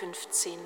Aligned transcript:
115. 0.00 0.58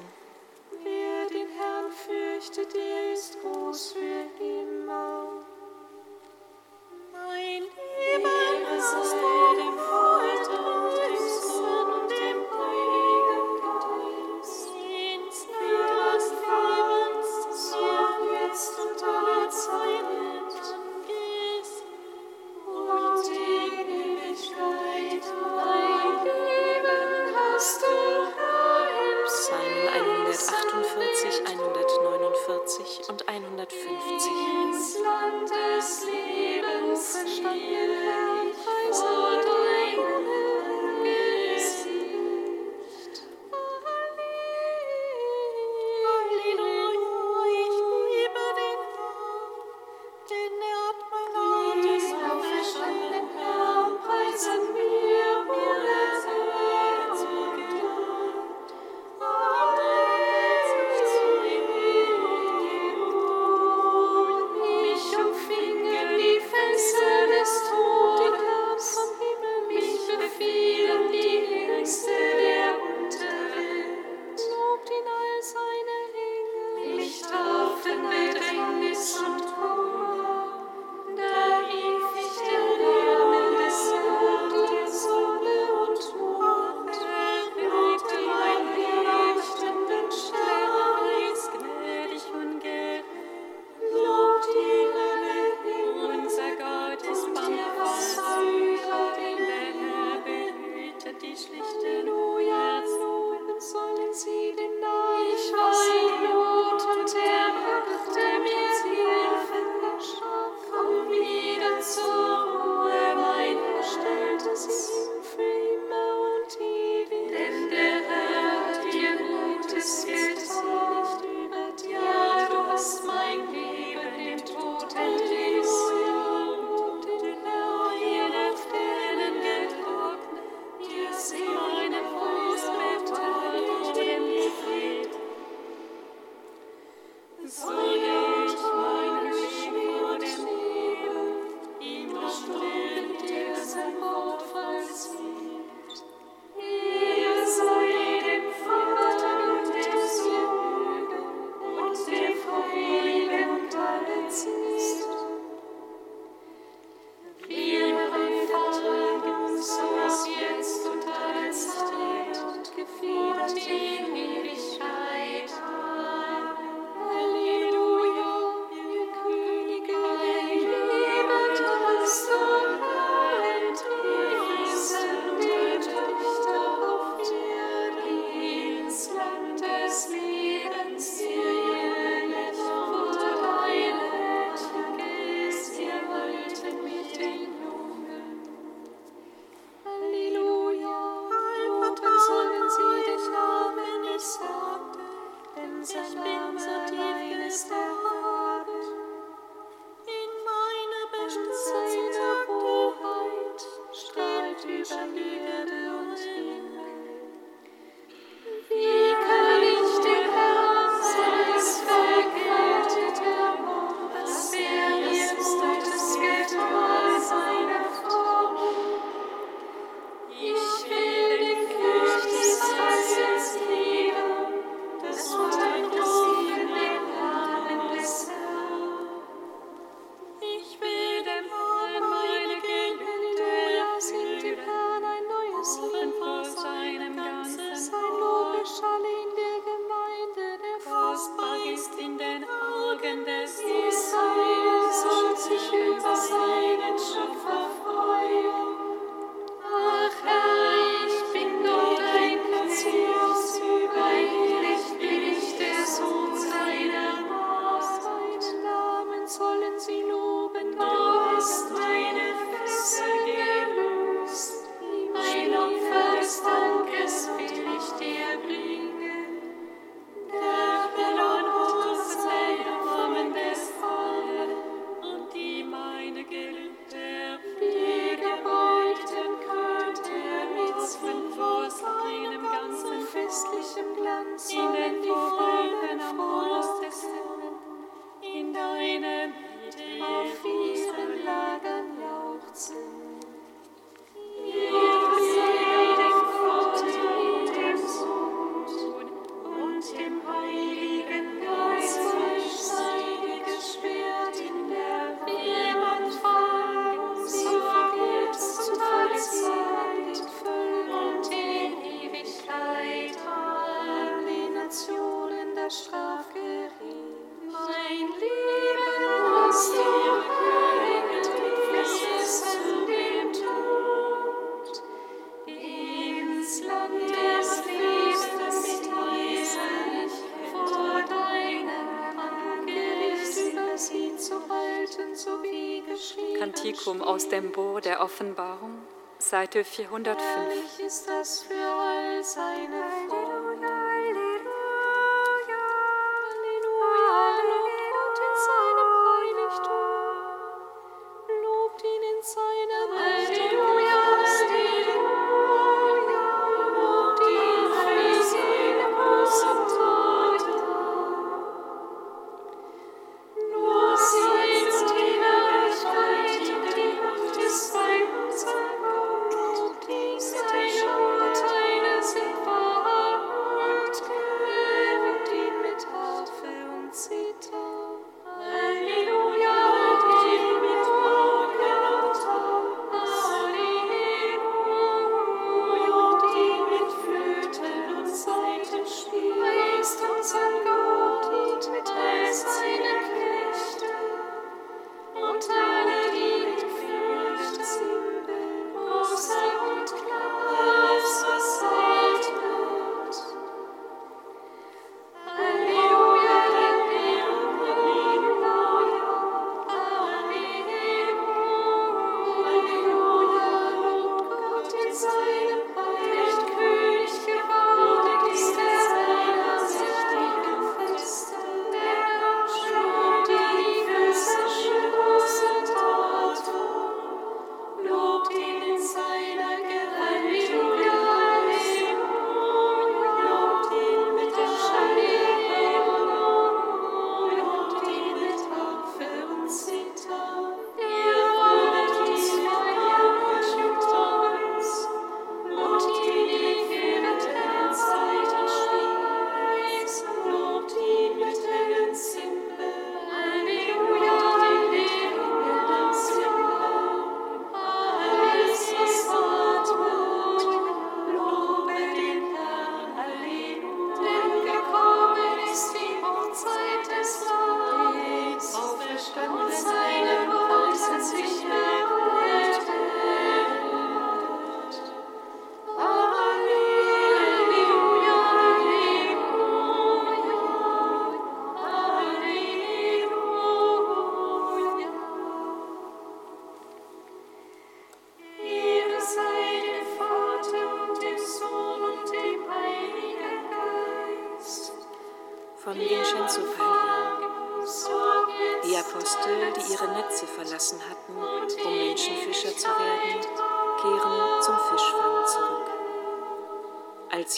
Kantikum 336.98 337.02
aus 337.02 337.28
dem 337.28 337.52
Bo 337.52 337.80
der 337.80 338.00
Offenbarung, 338.00 338.78
Seite 339.18 339.64
405. 339.64 340.18
Herrlich 340.20 340.86
ist 340.86 341.08
das 341.08 341.40
für 341.40 341.54
all 341.54 342.22
seine 342.24 342.87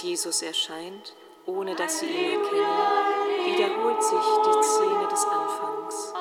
Jesus 0.02 0.42
erscheint, 0.42 1.14
ohne 1.46 1.74
dass 1.74 2.00
sie 2.00 2.06
ihn 2.06 2.42
erkennen, 2.42 3.46
wiederholt 3.46 4.02
sich 4.02 4.26
die 4.46 4.62
Szene 4.62 5.08
des 5.08 5.24
Anfangs. 5.24 6.12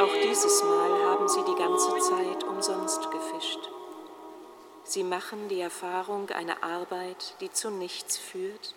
Auch 0.00 0.14
dieses 0.22 0.62
Mal 0.64 1.04
haben 1.06 1.28
sie 1.28 1.42
die 1.44 1.54
ganze 1.54 1.98
Zeit 1.98 2.44
umsonst 2.44 3.10
gefischt. 3.10 3.70
Sie 4.84 5.02
machen 5.02 5.48
die 5.48 5.60
Erfahrung 5.60 6.30
einer 6.30 6.62
Arbeit, 6.62 7.36
die 7.40 7.50
zu 7.50 7.70
nichts 7.70 8.18
führt, 8.18 8.74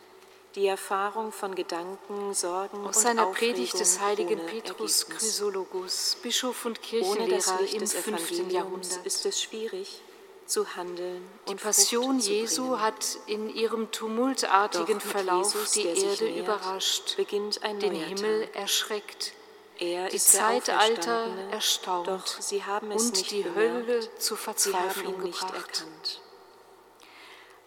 die 0.55 0.67
Erfahrung 0.67 1.31
von 1.31 1.53
Gedanken, 1.55 2.33
Sorgen 2.33 2.77
Aus 2.79 2.95
und 2.97 3.01
seiner 3.01 3.27
Aufregung 3.27 3.53
Predigt 3.55 3.79
des 3.79 3.99
heiligen 3.99 4.39
Petrus 4.45 5.03
Ergebnis. 5.03 5.19
Chrysologus, 5.19 6.17
Bischof 6.21 6.65
und 6.65 6.81
Kirchenlehrer 6.81 7.59
im 7.71 7.79
des 7.79 7.93
5. 7.93 8.07
Evangeliums 8.07 8.53
Jahrhundert. 8.53 9.05
ist 9.05 9.25
es 9.25 9.41
schwierig, 9.41 10.01
zu 10.45 10.75
handeln 10.75 11.27
Die 11.49 11.55
Passion 11.55 12.19
zu 12.21 12.31
Jesu 12.31 12.79
hat 12.79 13.19
in 13.27 13.53
ihrem 13.53 13.91
tumultartigen 13.91 14.99
Verlauf 15.01 15.53
Jesus, 15.53 15.71
die 15.71 15.85
Erde 15.87 16.23
nähert, 16.23 16.45
überrascht, 16.45 17.17
den 17.17 17.91
Himmel 17.93 18.45
Tag. 18.45 18.55
erschreckt, 18.55 19.33
Er 19.79 20.07
die 20.09 20.17
Zeitalter 20.17 21.27
erstaunt 21.51 22.07
und 22.07 23.31
die 23.31 23.43
bemerkt. 23.43 23.57
Hölle 23.87 24.17
zur 24.17 24.37
haben 24.37 24.43
Verzweiflung 24.43 25.19
gebracht. 25.19 25.53
erkannt. 25.53 26.21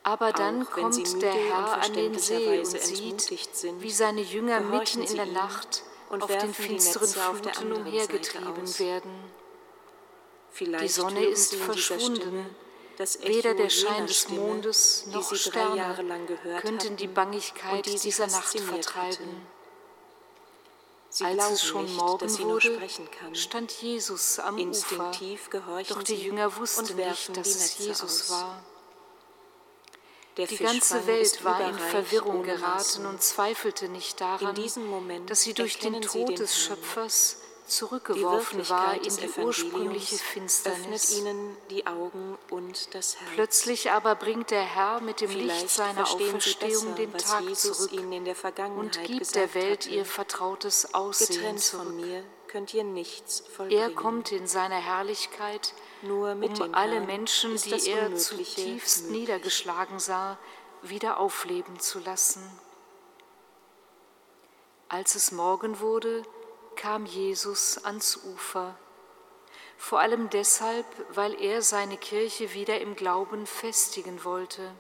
Aber 0.03 0.33
dann 0.33 0.67
Auch 0.67 0.71
kommt 0.71 1.23
der 1.23 1.33
Herr 1.33 1.83
an 1.83 1.93
den 1.93 2.19
See 2.19 2.59
und 2.59 2.67
sieht, 2.67 3.21
sind, 3.21 3.83
wie 3.83 3.91
seine 3.91 4.23
Jünger 4.23 4.61
mitten 4.61 5.03
in 5.03 5.15
der 5.15 5.27
Nacht 5.27 5.83
und 6.09 6.23
auf 6.23 6.37
den 6.37 6.55
finsteren 6.55 7.09
Fluten 7.09 7.73
umhergetrieben 7.73 8.79
werden. 8.79 9.13
Vielleicht 10.53 10.85
Die 10.85 10.89
Sonne 10.89 11.25
ist 11.25 11.55
verschwunden. 11.55 12.47
Weder 13.23 13.55
der 13.55 13.71
Schein 13.71 14.07
des 14.07 14.29
Mondes 14.29 15.07
noch 15.07 15.35
Sterne 15.35 15.97
könnten 16.61 16.97
die 16.97 17.07
Bangigkeit 17.07 17.87
dieser 17.87 18.27
Nacht 18.27 18.61
vertreiben. 18.61 19.47
Als 21.23 21.51
es 21.51 21.65
schon 21.65 21.93
Morgen 21.97 22.39
wurde, 22.39 22.75
sprechen 22.75 23.11
kann. 23.11 23.35
stand 23.35 23.73
Jesus 23.73 24.39
am 24.39 24.59
Ufer. 24.61 25.11
Doch 25.89 26.03
die 26.03 26.15
Jünger 26.15 26.57
wussten 26.57 26.95
nicht, 26.97 27.37
dass 27.37 27.49
es 27.49 27.79
Jesus 27.79 28.31
war. 28.31 28.63
Der 30.37 30.47
Die 30.47 30.57
ganze 30.57 31.07
Welt 31.07 31.45
war 31.45 31.61
in 31.69 31.79
Verwirrung 31.79 32.43
geraten 32.43 33.07
und 33.07 33.23
zweifelte 33.23 33.88
nicht 33.88 34.21
daran, 34.21 34.57
dass 35.27 35.43
sie 35.43 35.55
durch 35.55 35.79
den 35.79 36.01
Tod 36.03 36.38
des. 36.38 36.59
Schöpfers 36.59 37.37
zurückgeworfen 37.71 38.69
war 38.69 38.95
in 38.95 39.16
die 39.16 39.40
ursprüngliche 39.40 40.16
Finsternis. 40.16 41.16
ihnen 41.19 41.57
die 41.71 41.87
Augen 41.87 42.37
und 42.51 42.95
das 42.95 43.16
Herz. 43.16 43.31
Plötzlich 43.35 43.90
aber 43.90 44.16
bringt 44.16 44.51
der 44.51 44.62
Herr 44.62 45.01
mit 45.01 45.21
dem 45.21 45.31
Licht 45.31 45.51
Vielleicht 45.51 45.71
seiner 45.71 46.07
verstehen 46.07 46.19
sie 46.19 46.27
Auferstehung 46.27 46.95
besser, 46.95 46.95
den 46.97 47.12
Tag 47.12 47.43
Jesus 47.43 47.79
zurück 47.79 47.93
ihnen 47.93 48.12
in 48.12 48.25
der 48.25 48.35
Vergangenheit 48.35 48.97
und 48.97 49.05
gibt 49.07 49.35
der 49.35 49.55
Welt 49.55 49.85
hatte. 49.85 49.95
ihr 49.95 50.05
vertrautes 50.05 50.95
Aussehen 50.95 51.37
Getrennt 51.37 51.61
zurück. 51.61 51.87
von 51.87 51.97
mir 51.97 52.25
könnt 52.49 52.75
ihr 52.75 52.85
nichts 52.85 53.45
vollbringen. 53.55 53.83
Er 53.83 53.90
kommt 53.90 54.33
in 54.33 54.47
seiner 54.47 54.81
Herrlichkeit, 54.81 55.73
Nur 56.03 56.35
mit 56.35 56.61
um 56.61 56.75
alle 56.75 56.95
Herrn 56.95 57.07
Menschen, 57.07 57.57
die 57.57 57.91
er 57.91 58.15
zutiefst 58.17 59.05
möglich. 59.05 59.21
niedergeschlagen 59.21 59.99
sah, 59.99 60.39
wieder 60.83 61.19
aufleben 61.19 61.79
zu 61.79 61.99
lassen. 61.99 62.43
Als 64.89 65.15
es 65.15 65.31
Morgen 65.31 65.81
wurde, 65.81 66.23
kam 66.75 67.05
Jesus 67.05 67.85
ans 67.85 68.17
Ufer, 68.25 68.75
vor 69.77 70.01
allem 70.01 70.31
deshalb, 70.31 70.87
weil 71.11 71.35
er 71.41 71.63
seine 71.63 71.97
Kirche 71.97 72.55
wieder 72.55 72.81
im 72.81 72.97
Glauben 72.97 73.47
festigen 73.47 74.25
wollte. 74.25 74.75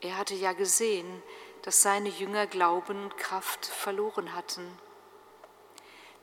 Er 0.00 0.18
hatte 0.18 0.34
ja 0.34 0.52
gesehen, 0.52 1.22
dass 1.62 1.82
seine 1.82 2.08
Jünger 2.08 2.46
Glauben 2.46 3.04
und 3.04 3.16
Kraft 3.16 3.66
verloren 3.66 4.34
hatten. 4.34 4.66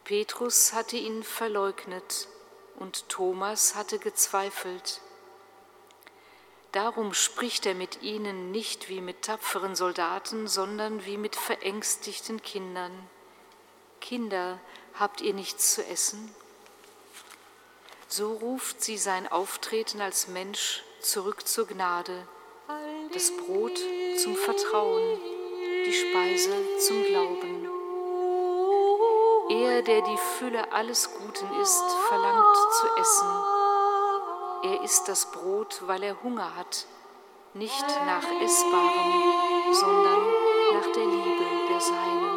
Petrus 0.04 0.74
hatte 0.74 0.98
ihn 0.98 1.24
verleugnet 1.24 2.28
und 2.80 3.10
Thomas 3.10 3.76
hatte 3.76 4.00
gezweifelt. 4.00 5.02
Darum 6.72 7.14
spricht 7.14 7.66
er 7.66 7.74
mit 7.74 8.02
ihnen 8.04 8.52
nicht 8.52 8.90
wie 8.90 9.02
mit 9.02 9.24
tapferen 9.24 9.76
Soldaten, 9.76 10.48
sondern 10.48 11.06
wie 11.06 11.18
mit 11.18 11.36
verängstigten 11.36 12.42
Kindern. 12.42 12.92
Kinder, 14.02 14.60
habt 14.94 15.22
ihr 15.22 15.34
nichts 15.34 15.74
zu 15.74 15.86
essen? 15.86 16.34
So 18.08 18.34
ruft 18.34 18.84
sie 18.84 18.98
sein 18.98 19.28
Auftreten 19.28 20.02
als 20.02 20.28
Mensch 20.28 20.84
zurück 21.02 21.48
zur 21.48 21.68
Gnade, 21.68 22.28
das 23.14 23.32
Brot 23.38 23.80
zum 24.18 24.36
Vertrauen, 24.36 25.20
die 25.86 25.94
Speise 25.94 26.54
zum 26.88 27.04
Glauben. 27.04 27.59
Er, 29.50 29.82
der 29.82 30.02
die 30.02 30.18
Fülle 30.38 30.72
alles 30.72 31.10
Guten 31.12 31.60
ist, 31.60 31.84
verlangt 32.08 32.58
zu 32.80 32.88
essen. 33.02 33.28
Er 34.64 34.84
isst 34.84 35.08
das 35.08 35.32
Brot, 35.32 35.82
weil 35.88 36.04
er 36.04 36.22
Hunger 36.22 36.56
hat, 36.56 36.86
nicht 37.56 37.86
nach 38.06 38.26
Essbarem, 38.44 39.74
sondern 39.74 40.22
nach 40.74 40.92
der 40.94 41.06
Liebe 41.06 41.46
der 41.68 41.80
Seinen. 41.80 42.29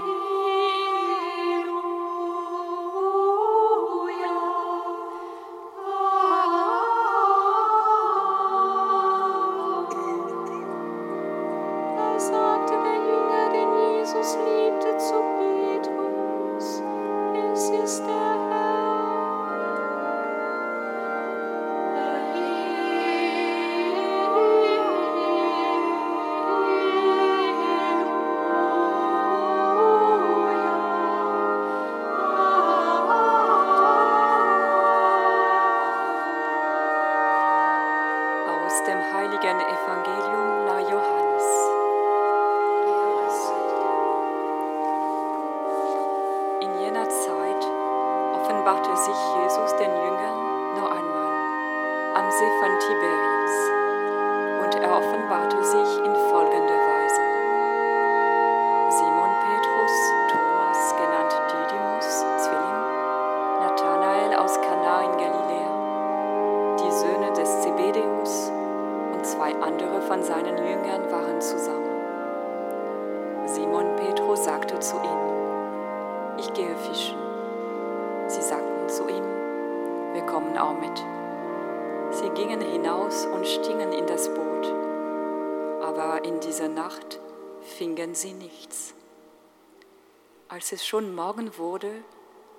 Schon 90.93 91.15
Morgen 91.15 91.57
wurde, 91.57 92.05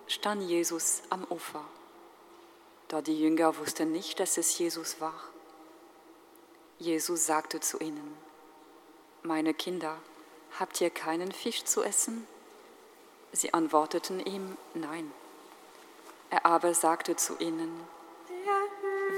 stand 0.08 0.42
Jesus 0.42 1.04
am 1.12 1.24
Ufer. 1.26 1.64
Da 2.88 3.00
die 3.00 3.22
Jünger 3.22 3.56
wussten 3.60 3.92
nicht, 3.92 4.20
dass 4.20 4.40
es 4.40 4.58
Jesus 4.58 5.00
war. 5.00 5.14
Jesus 6.80 7.28
sagte 7.28 7.60
zu 7.60 7.78
ihnen, 7.78 8.18
meine 9.22 9.54
Kinder, 9.54 10.00
habt 10.60 10.82
ihr 10.82 10.90
keinen 10.90 11.32
Fisch 11.32 11.64
zu 11.66 11.84
essen? 11.84 12.26
Sie 13.34 13.54
antworteten 13.54 14.20
ihm, 14.20 14.58
nein. 14.74 15.12
Er 16.32 16.44
aber 16.48 16.74
sagte 16.74 17.16
zu 17.16 17.38
ihnen, 17.38 17.72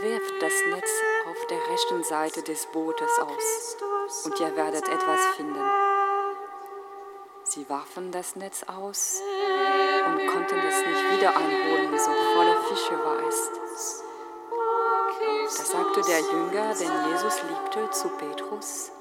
werft 0.02 0.42
das 0.42 0.54
Netz 0.68 0.92
auf 1.30 1.48
der 1.48 1.66
rechten 1.70 2.04
Seite 2.04 2.44
des 2.44 2.66
Bootes 2.66 3.18
aus 3.20 3.78
und 4.26 4.38
ihr 4.42 4.54
werdet 4.58 4.90
etwas 4.90 5.22
finden. 5.38 5.95
Sie 7.56 7.70
warfen 7.70 8.12
das 8.12 8.36
Netz 8.36 8.64
aus 8.64 9.22
und 10.08 10.28
konnten 10.28 10.60
es 10.60 10.76
nicht 10.76 11.12
wieder 11.14 11.38
einholen, 11.38 11.98
so 11.98 12.12
voller 12.34 12.62
Fische 12.64 13.02
war 13.02 13.26
es. 13.30 14.04
Da 15.58 15.64
sagte 15.64 16.02
der 16.02 16.20
Jünger, 16.20 16.74
den 16.74 17.12
Jesus 17.12 17.36
liebte, 17.44 17.90
zu 17.92 18.10
Petrus, 18.10 18.92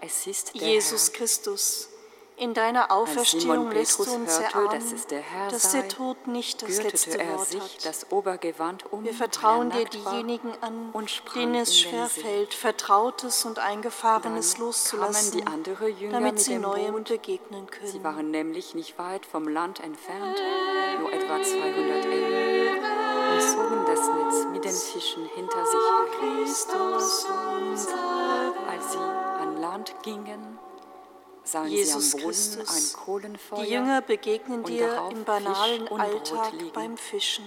es 0.00 0.28
ist 0.28 0.54
der 0.54 0.68
Jesus 0.68 1.08
Herr. 1.08 1.14
Christus, 1.16 1.88
In 2.38 2.54
deiner 2.54 2.92
Auferstehung 2.92 3.72
lässt 3.72 3.98
du 3.98 4.14
uns 4.14 4.38
hörte, 4.38 4.44
erahnen, 4.44 4.70
dass 4.70 4.92
es 4.92 5.06
der 5.08 5.20
Herr 5.20 5.48
dass 5.48 5.72
der 5.72 5.88
Tod 5.88 6.28
nicht 6.28 6.62
das 6.62 6.80
letzte 6.80 7.18
er 7.18 7.36
Wort 7.36 7.48
sich 7.48 7.60
hat. 7.60 7.84
das 7.84 8.12
Obergewand 8.12 8.92
um, 8.92 9.02
Wir 9.02 9.12
vertrauen 9.12 9.72
er 9.72 9.84
dir 9.86 9.98
diejenigen 9.98 10.52
an, 10.60 10.92
denen 11.34 11.56
es 11.56 11.76
schwerfällt, 11.76 12.54
Vertrautes 12.54 13.44
und 13.44 13.58
Eingefahrenes 13.58 14.52
Dann 14.52 14.62
loszulassen, 14.62 15.44
damit 16.12 16.34
mit 16.34 16.38
sie 16.38 16.58
Neuem 16.58 17.02
begegnen 17.02 17.66
Sie 17.82 17.90
können. 17.90 18.04
waren 18.04 18.30
nämlich 18.30 18.76
nicht 18.76 18.98
weit 18.98 19.26
vom 19.26 19.48
Land 19.48 19.80
entfernt, 19.80 20.40
nur 21.00 21.12
etwa 21.12 21.42
200 21.42 22.04
Ellen, 22.04 22.84
und 23.32 23.42
zogen 23.42 23.84
das 23.84 23.98
Netz 23.98 24.46
mit 24.52 24.64
den 24.64 24.70
Fischen 24.70 25.24
hinter 25.34 25.66
sich 25.66 25.80
her. 26.20 26.46
Als 28.68 28.92
sie 28.92 28.98
an 28.98 29.60
Land 29.60 29.94
gingen, 30.02 30.58
sahen 31.52 31.68
Jesus 31.68 32.10
sie 32.10 32.18
am 32.18 32.22
Boden 32.22 32.32
Christus, 32.32 32.68
ein 32.68 33.04
Kohlenfeuer. 33.04 33.62
Die 33.62 33.72
Jünger 33.72 34.00
begegnen 34.02 34.60
und 34.60 34.68
dir 34.68 35.08
im 35.10 35.24
banalen 35.24 35.88
und 35.88 36.00
Alltag 36.00 36.52
beim 36.72 36.96
Fischen. 36.96 37.44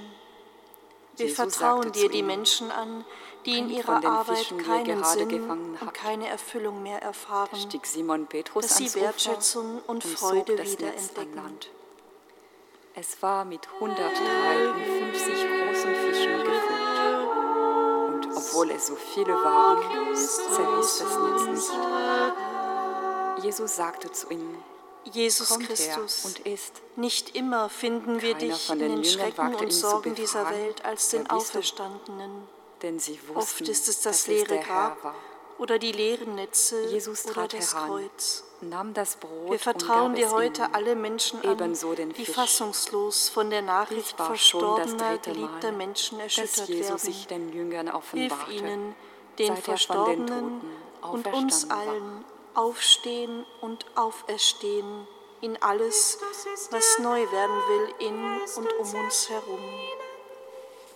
Wir 1.17 1.27
Jesus 1.27 1.35
vertrauen 1.35 1.91
dir 1.91 2.05
zu 2.07 2.09
die 2.09 2.23
Menschen 2.23 2.71
an, 2.71 3.05
die 3.45 3.57
in 3.57 3.67
"Bringt 3.67 3.79
ihrer 3.79 4.05
Arbeit 4.05 4.37
Fischen, 4.37 4.57
keinen 4.59 5.01
gerade 5.01 5.19
Sinn 5.19 5.29
gefangen 5.29 5.71
und 5.73 5.81
habt." 5.81 5.93
keine 5.93 6.27
Erfüllung 6.27 6.81
mehr 6.81 7.01
erfahren, 7.01 7.55
stieg 7.55 7.85
Simon 7.85 8.27
Petrus 8.27 8.67
dass 8.67 8.77
sie 8.77 8.93
Wertschätzung 8.95 9.81
und 9.87 10.03
zog 10.03 10.11
Freude 10.17 10.55
das 10.55 10.71
wieder 10.71 10.85
Netz 10.87 10.95
an 10.95 11.07
entdecken. 11.07 11.35
Land. 11.35 11.69
Es 12.93 13.21
war 13.21 13.45
mit 13.45 13.67
153 13.79 15.33
großen 15.33 15.95
Fischen 15.95 16.37
gefüllt. 16.39 16.87
Und 18.07 18.27
obwohl 18.35 18.71
es 18.71 18.87
so 18.87 18.95
viele 18.95 19.33
waren, 19.33 20.15
zerriss 20.15 20.97
das 20.99 21.17
Netz 21.17 21.69
nicht. 21.69 22.50
Jesus 23.43 23.75
sagte 23.75 24.11
zu 24.11 24.29
ihnen, 24.29 24.57
Jesus 25.11 25.49
kommt 25.49 25.67
Christus, 25.67 26.25
und 26.25 26.39
isst. 26.39 26.81
nicht 26.95 27.35
immer 27.35 27.69
finden 27.69 28.21
wir 28.21 28.35
dich 28.35 28.67
von 28.67 28.79
in 28.79 28.87
den 28.87 28.95
den 28.97 29.05
Schrecken 29.05 29.55
und 29.55 29.73
Sorgen 29.73 30.13
dieser 30.15 30.49
Welt 30.51 30.85
als 30.85 31.11
"Wer 31.11 31.19
den 31.19 31.27
bist 31.27 31.53
du?" 31.53 31.57
Auferstandenen. 31.57 32.47
Denn 32.81 32.99
sie 32.99 33.19
wussten, 33.27 33.37
Oft 33.37 33.61
ist 33.61 33.87
es 33.87 34.01
das 34.01 34.25
dass 34.25 34.27
leere 34.27 34.59
Grab 34.59 35.15
oder 35.57 35.77
die 35.77 35.91
leeren 35.91 36.35
Netze 36.35 36.87
Jesus 36.87 37.25
oder 37.27 37.47
das 37.47 37.73
heran, 37.73 37.89
Kreuz. 37.89 38.43
nahm 38.61 38.93
das 38.93 39.15
Brot 39.15 39.51
Wir 39.51 39.59
vertrauen 39.59 40.11
und 40.11 40.17
dir 40.17 40.31
heute 40.31 40.63
ihnen. 40.63 40.73
alle 40.73 40.95
Menschen 40.95 41.43
an, 41.45 41.73
die 42.17 42.25
fassungslos 42.25 43.29
von 43.29 43.49
der 43.49 43.61
Nachricht 43.61 44.17
verstorbener, 44.17 45.17
geliebter 45.19 45.71
Menschen 45.71 46.19
erschüttert 46.19 46.69
werden. 46.69 46.97
sich 46.97 47.27
den 47.27 47.53
Jüngern 47.53 47.91
Hilf 48.11 48.47
ihnen, 48.49 48.95
den 49.37 49.49
er 49.49 49.57
Verstorbenen 49.57 50.61
und 51.01 51.27
uns 51.33 51.69
allen 51.69 52.25
aufstehen 52.55 53.45
und 53.61 53.85
auferstehen 53.95 55.07
in 55.41 55.61
alles, 55.61 56.19
was 56.69 56.99
neu 56.99 57.19
werden 57.31 57.55
will 57.67 57.95
in 57.99 58.41
und 58.55 58.73
um 58.79 58.95
uns 59.03 59.29
herum. 59.29 59.59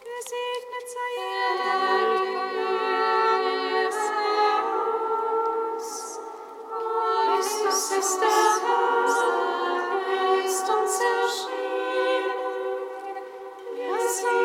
Gesegnet 0.01 0.87
sei 0.87 1.21
er. 1.21 1.95
Christus 7.35 7.91
ist 7.97 8.19
der 8.21 8.29
Herr, 8.29 9.05
er 10.07 10.45
ist 10.45 10.69
uns 10.69 10.99
erschienen. 10.99 12.31
Gesegnet 13.75 14.11
sei 14.11 14.44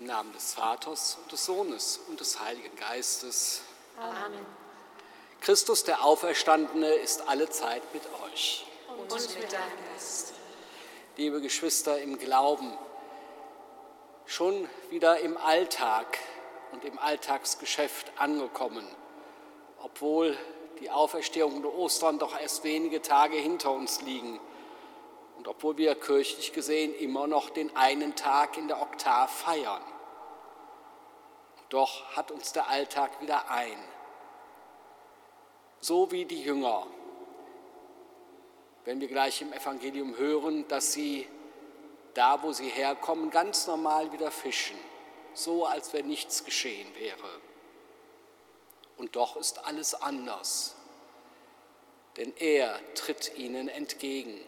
Im 0.00 0.06
Namen 0.06 0.32
des 0.32 0.54
Vaters 0.54 1.18
und 1.22 1.30
des 1.30 1.44
Sohnes 1.44 2.00
und 2.08 2.18
des 2.20 2.40
Heiligen 2.40 2.74
Geistes. 2.74 3.60
Amen. 3.98 4.46
Christus, 5.42 5.84
der 5.84 6.02
Auferstandene, 6.02 6.94
ist 6.94 7.28
alle 7.28 7.50
Zeit 7.50 7.82
mit 7.92 8.02
euch. 8.24 8.64
Und 8.96 9.12
mit 9.12 9.52
deinem 9.52 9.62
Geist. 9.92 10.32
Liebe 11.18 11.42
Geschwister 11.42 12.00
im 12.00 12.18
Glauben, 12.18 12.72
schon 14.24 14.70
wieder 14.88 15.20
im 15.20 15.36
Alltag 15.36 16.18
und 16.72 16.82
im 16.86 16.98
Alltagsgeschäft 16.98 18.10
angekommen, 18.16 18.86
obwohl 19.82 20.34
die 20.80 20.90
Auferstehung 20.90 21.56
und 21.56 21.66
Ostern 21.66 22.18
doch 22.18 22.40
erst 22.40 22.64
wenige 22.64 23.02
Tage 23.02 23.36
hinter 23.36 23.70
uns 23.70 24.00
liegen 24.00 24.40
und 25.40 25.48
obwohl 25.48 25.78
wir 25.78 25.94
kirchlich 25.94 26.52
gesehen 26.52 26.94
immer 26.96 27.26
noch 27.26 27.48
den 27.48 27.74
einen 27.74 28.14
Tag 28.14 28.58
in 28.58 28.68
der 28.68 28.82
Oktav 28.82 29.30
feiern. 29.30 29.80
Doch 31.70 32.14
hat 32.14 32.30
uns 32.30 32.52
der 32.52 32.68
Alltag 32.68 33.22
wieder 33.22 33.50
ein. 33.50 33.82
So 35.80 36.10
wie 36.10 36.26
die 36.26 36.42
Jünger, 36.42 36.86
wenn 38.84 39.00
wir 39.00 39.08
gleich 39.08 39.40
im 39.40 39.54
Evangelium 39.54 40.14
hören, 40.18 40.68
dass 40.68 40.92
sie 40.92 41.26
da, 42.12 42.42
wo 42.42 42.52
sie 42.52 42.68
herkommen, 42.68 43.30
ganz 43.30 43.66
normal 43.66 44.12
wieder 44.12 44.30
fischen, 44.30 44.76
so 45.32 45.64
als 45.64 45.94
wenn 45.94 46.06
nichts 46.06 46.44
geschehen 46.44 46.94
wäre. 46.98 47.40
Und 48.98 49.16
doch 49.16 49.36
ist 49.36 49.64
alles 49.64 49.94
anders, 49.94 50.76
denn 52.18 52.36
er 52.36 52.78
tritt 52.94 53.38
ihnen 53.38 53.70
entgegen. 53.70 54.38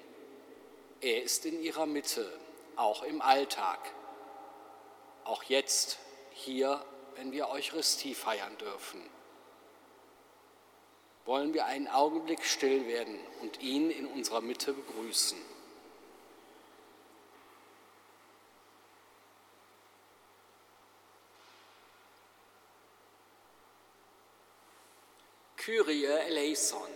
Er 1.02 1.20
ist 1.20 1.44
in 1.46 1.60
ihrer 1.60 1.84
Mitte, 1.84 2.32
auch 2.76 3.02
im 3.02 3.20
Alltag, 3.20 3.92
auch 5.24 5.42
jetzt 5.42 5.98
hier, 6.30 6.80
wenn 7.16 7.32
wir 7.32 7.48
Eucharistie 7.48 8.14
feiern 8.14 8.56
dürfen. 8.58 9.02
Wollen 11.24 11.54
wir 11.54 11.66
einen 11.66 11.88
Augenblick 11.88 12.44
still 12.44 12.86
werden 12.86 13.18
und 13.40 13.60
ihn 13.60 13.90
in 13.90 14.06
unserer 14.06 14.40
Mitte 14.40 14.72
begrüßen. 14.72 15.38
Kyrie 25.56 26.04
eleison. 26.04 26.88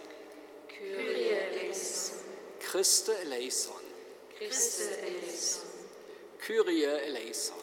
Kyrie 0.68 1.28
eleison. 1.28 2.18
Christe 2.60 3.16
eleison. 3.18 3.85
Christe 4.38 4.98
eleison. 5.02 5.62
Kyrie 6.40 6.84
eleison. 6.84 7.54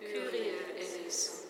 Kyrie 0.00 0.52
eleison. 0.78 1.45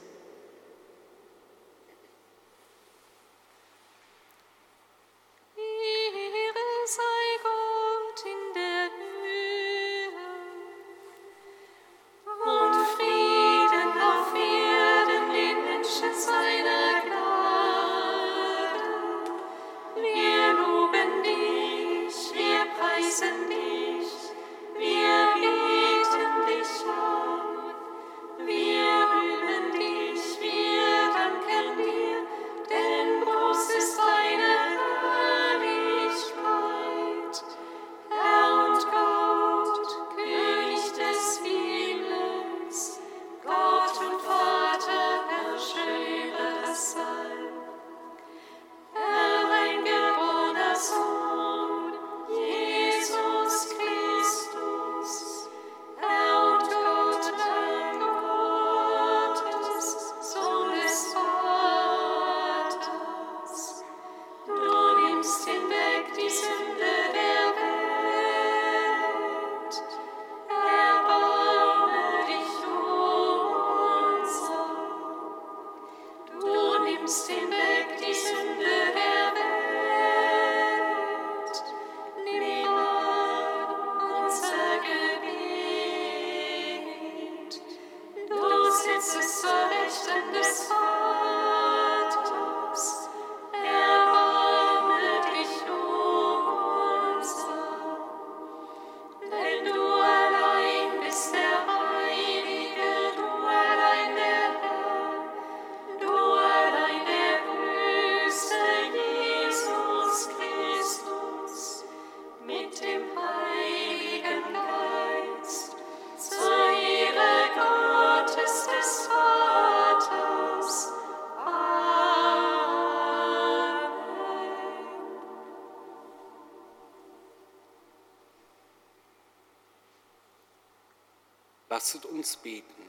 Uns 132.26 132.36
beten. 132.38 132.82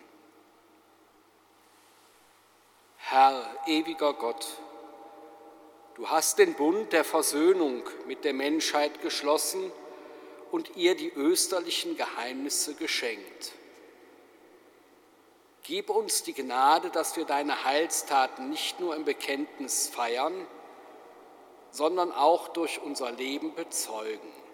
Herr, 2.97 3.45
ewiger 3.67 4.13
Gott, 4.13 4.47
du 5.93 6.09
hast 6.09 6.39
den 6.39 6.55
Bund 6.55 6.91
der 6.91 7.03
Versöhnung 7.03 7.83
mit 8.07 8.25
der 8.25 8.33
Menschheit 8.33 8.99
geschlossen 9.03 9.71
und 10.49 10.75
ihr 10.75 10.95
die 10.95 11.13
österlichen 11.13 11.95
Geheimnisse 11.95 12.73
geschenkt. 12.73 13.51
Gib 15.61 15.91
uns 15.91 16.23
die 16.23 16.33
Gnade, 16.33 16.89
dass 16.89 17.15
wir 17.15 17.25
deine 17.25 17.63
Heilstaten 17.63 18.49
nicht 18.49 18.79
nur 18.79 18.95
im 18.95 19.05
Bekenntnis 19.05 19.87
feiern, 19.87 20.47
sondern 21.69 22.11
auch 22.11 22.47
durch 22.47 22.81
unser 22.81 23.11
Leben 23.11 23.53
bezeugen. 23.53 24.46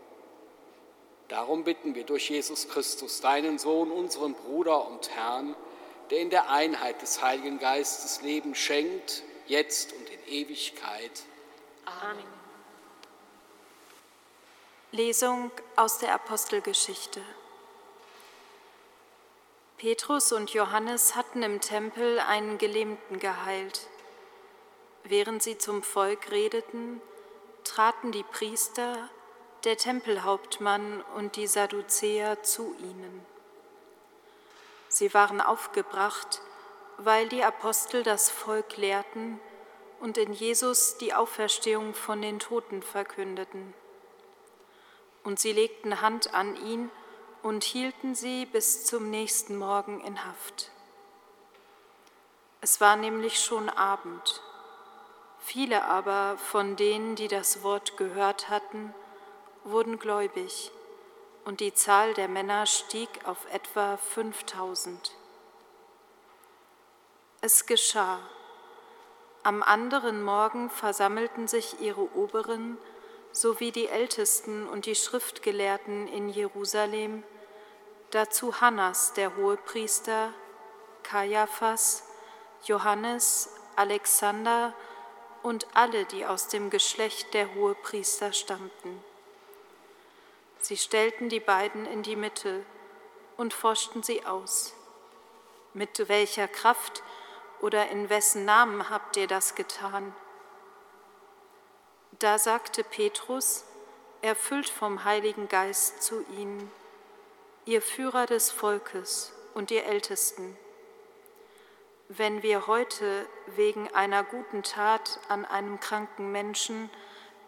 Darum 1.33 1.63
bitten 1.63 1.95
wir 1.95 2.03
durch 2.03 2.29
Jesus 2.29 2.69
Christus, 2.69 3.19
deinen 3.19 3.57
Sohn, 3.57 3.89
unseren 3.89 4.35
Bruder 4.35 4.85
und 4.85 5.09
Herrn, 5.09 5.55
der 6.11 6.19
in 6.19 6.29
der 6.29 6.51
Einheit 6.51 7.01
des 7.01 7.23
Heiligen 7.23 7.57
Geistes 7.57 8.21
Leben 8.21 8.53
schenkt, 8.53 9.23
jetzt 9.47 9.93
und 9.93 10.07
in 10.11 10.27
Ewigkeit. 10.27 11.23
Amen. 11.85 12.23
Lesung 14.91 15.49
aus 15.75 15.97
der 15.97 16.13
Apostelgeschichte. 16.13 17.23
Petrus 19.79 20.33
und 20.33 20.51
Johannes 20.51 21.15
hatten 21.15 21.41
im 21.41 21.61
Tempel 21.61 22.19
einen 22.19 22.59
Gelähmten 22.59 23.17
geheilt. 23.17 23.87
Während 25.03 25.41
sie 25.41 25.57
zum 25.57 25.81
Volk 25.81 26.29
redeten, 26.29 27.01
traten 27.63 28.11
die 28.11 28.21
Priester, 28.21 29.09
der 29.63 29.77
Tempelhauptmann 29.77 31.01
und 31.15 31.37
die 31.37 31.47
Sadduzäer 31.47 32.43
zu 32.43 32.75
ihnen. 32.79 33.25
Sie 34.89 35.13
waren 35.13 35.41
aufgebracht, 35.41 36.41
weil 36.97 37.29
die 37.29 37.43
Apostel 37.43 38.03
das 38.03 38.29
Volk 38.29 38.77
lehrten 38.77 39.39
und 39.99 40.17
in 40.17 40.33
Jesus 40.33 40.97
die 40.97 41.13
Auferstehung 41.13 41.93
von 41.93 42.21
den 42.21 42.39
Toten 42.39 42.83
verkündeten. 42.83 43.73
Und 45.23 45.39
sie 45.39 45.53
legten 45.53 46.01
Hand 46.01 46.33
an 46.33 46.55
ihn 46.57 46.91
und 47.41 47.63
hielten 47.63 48.15
sie 48.15 48.45
bis 48.45 48.85
zum 48.85 49.09
nächsten 49.09 49.57
Morgen 49.57 50.01
in 50.01 50.25
Haft. 50.25 50.71
Es 52.59 52.81
war 52.81 52.97
nämlich 52.97 53.39
schon 53.39 53.69
Abend. 53.69 54.41
Viele 55.39 55.85
aber 55.85 56.37
von 56.37 56.75
denen, 56.75 57.15
die 57.15 57.27
das 57.27 57.63
Wort 57.63 57.97
gehört 57.97 58.49
hatten, 58.49 58.93
wurden 59.63 59.99
gläubig, 59.99 60.71
und 61.45 61.59
die 61.59 61.73
Zahl 61.73 62.13
der 62.13 62.27
Männer 62.27 62.65
stieg 62.65 63.09
auf 63.25 63.45
etwa 63.51 63.97
5000. 63.97 65.11
Es 67.41 67.65
geschah. 67.65 68.19
Am 69.43 69.61
anderen 69.61 70.23
Morgen 70.23 70.69
versammelten 70.69 71.49
sich 71.49 71.81
ihre 71.81 72.15
Oberen 72.15 72.77
sowie 73.33 73.71
die 73.71 73.87
Ältesten 73.87 74.67
und 74.69 74.85
die 74.85 74.95
Schriftgelehrten 74.95 76.07
in 76.07 76.29
Jerusalem, 76.29 77.23
dazu 78.11 78.61
Hannas, 78.61 79.13
der 79.13 79.35
Hohepriester, 79.35 80.33
Kaiaphas, 81.01 82.03
Johannes, 82.63 83.49
Alexander 83.75 84.73
und 85.41 85.67
alle, 85.73 86.05
die 86.05 86.25
aus 86.25 86.47
dem 86.47 86.69
Geschlecht 86.69 87.33
der 87.33 87.53
Hohepriester 87.55 88.31
stammten. 88.31 89.03
Sie 90.63 90.77
stellten 90.77 91.27
die 91.27 91.41
beiden 91.41 91.85
in 91.85 92.03
die 92.03 92.15
Mitte 92.15 92.65
und 93.35 93.53
forschten 93.53 94.01
sie 94.01 94.25
aus. 94.25 94.73
Mit 95.73 96.07
welcher 96.07 96.47
Kraft 96.47 97.03
oder 97.59 97.89
in 97.89 98.09
wessen 98.09 98.45
Namen 98.45 98.89
habt 98.89 99.17
ihr 99.17 99.27
das 99.27 99.55
getan? 99.55 100.15
Da 102.19 102.39
sagte 102.39 102.85
Petrus, 102.85 103.65
erfüllt 104.21 104.69
vom 104.69 105.03
Heiligen 105.03 105.49
Geist 105.49 106.01
zu 106.01 106.25
ihnen, 106.37 106.71
ihr 107.65 107.81
Führer 107.81 108.25
des 108.25 108.49
Volkes 108.49 109.33
und 109.53 109.69
ihr 109.69 109.83
Ältesten, 109.83 110.57
wenn 112.07 112.41
wir 112.41 112.67
heute 112.67 113.27
wegen 113.57 113.93
einer 113.93 114.23
guten 114.23 114.63
Tat 114.63 115.19
an 115.27 115.43
einem 115.43 115.81
kranken 115.81 116.31
Menschen 116.31 116.89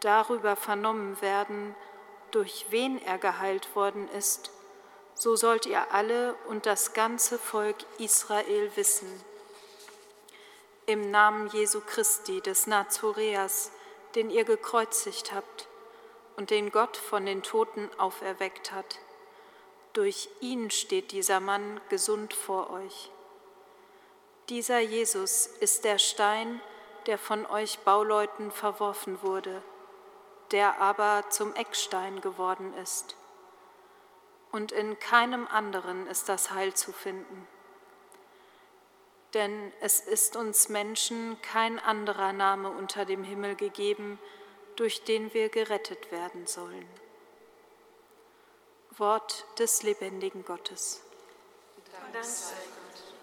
darüber 0.01 0.57
vernommen 0.57 1.21
werden, 1.21 1.75
durch 2.35 2.65
wen 2.69 3.01
er 3.05 3.17
geheilt 3.17 3.77
worden 3.77 4.09
ist, 4.09 4.51
so 5.13 5.37
sollt 5.37 5.65
ihr 5.65 5.93
alle 5.93 6.35
und 6.49 6.65
das 6.65 6.91
ganze 6.91 7.39
Volk 7.39 7.77
Israel 7.97 8.69
wissen. 8.75 9.09
Im 10.85 11.11
Namen 11.11 11.47
Jesu 11.47 11.79
Christi 11.79 12.41
des 12.41 12.67
Nazoreas, 12.67 13.71
den 14.15 14.29
ihr 14.29 14.43
gekreuzigt 14.43 15.31
habt 15.31 15.69
und 16.35 16.49
den 16.49 16.73
Gott 16.73 16.97
von 16.97 17.25
den 17.25 17.41
Toten 17.41 17.89
auferweckt 17.97 18.73
hat, 18.73 18.99
durch 19.93 20.27
ihn 20.41 20.71
steht 20.71 21.13
dieser 21.13 21.39
Mann 21.39 21.79
gesund 21.87 22.33
vor 22.33 22.69
euch. 22.69 23.11
Dieser 24.49 24.79
Jesus 24.79 25.47
ist 25.47 25.85
der 25.85 25.99
Stein, 25.99 26.59
der 27.05 27.17
von 27.17 27.45
euch 27.45 27.79
Bauleuten 27.79 28.51
verworfen 28.51 29.23
wurde 29.23 29.63
der 30.51 30.79
aber 30.79 31.25
zum 31.29 31.53
Eckstein 31.55 32.21
geworden 32.21 32.73
ist. 32.75 33.15
Und 34.51 34.71
in 34.71 34.99
keinem 34.99 35.47
anderen 35.47 36.07
ist 36.07 36.29
das 36.29 36.51
Heil 36.51 36.73
zu 36.73 36.93
finden. 36.93 37.47
Denn 39.33 39.73
es 39.81 39.99
ist 39.99 40.37
uns 40.37 40.69
Menschen 40.69 41.41
kein 41.41 41.77
anderer 41.79 42.31
Name 42.31 42.69
unter 42.69 43.03
dem 43.03 43.23
Himmel 43.23 43.55
gegeben, 43.55 44.17
durch 44.77 45.03
den 45.03 45.33
wir 45.33 45.49
gerettet 45.49 46.11
werden 46.11 46.47
sollen. 46.47 46.87
Wort 48.97 49.45
des 49.59 49.83
lebendigen 49.83 50.45
Gottes. 50.45 51.01
Dank 52.13 52.23
sei 52.23 52.55
sollen 52.55 53.14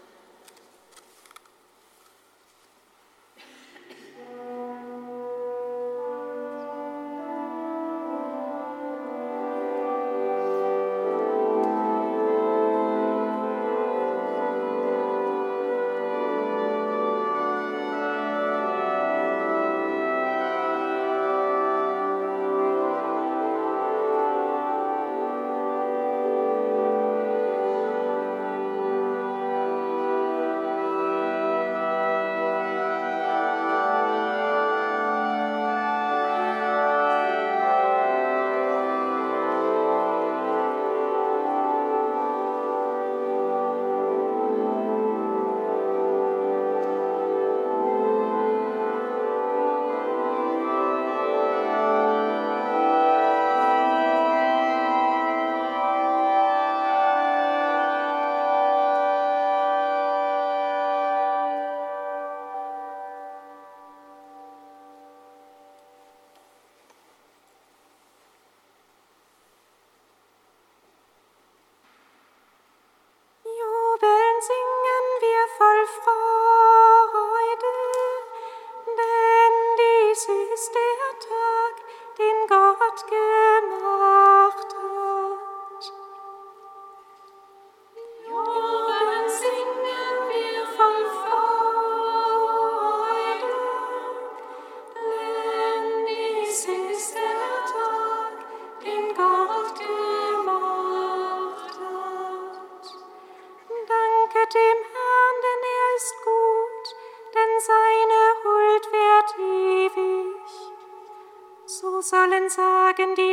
second 113.02 113.31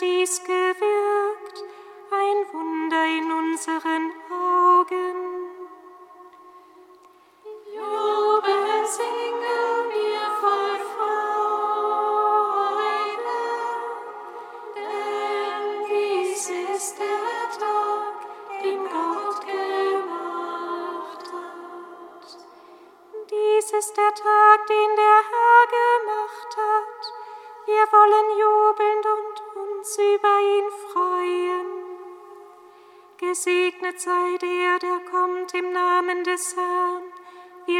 dies 0.00 0.42
gewirkt, 0.44 1.64
ein 2.10 2.38
Wunder 2.52 3.04
in 3.18 3.30
unseren 3.32 3.95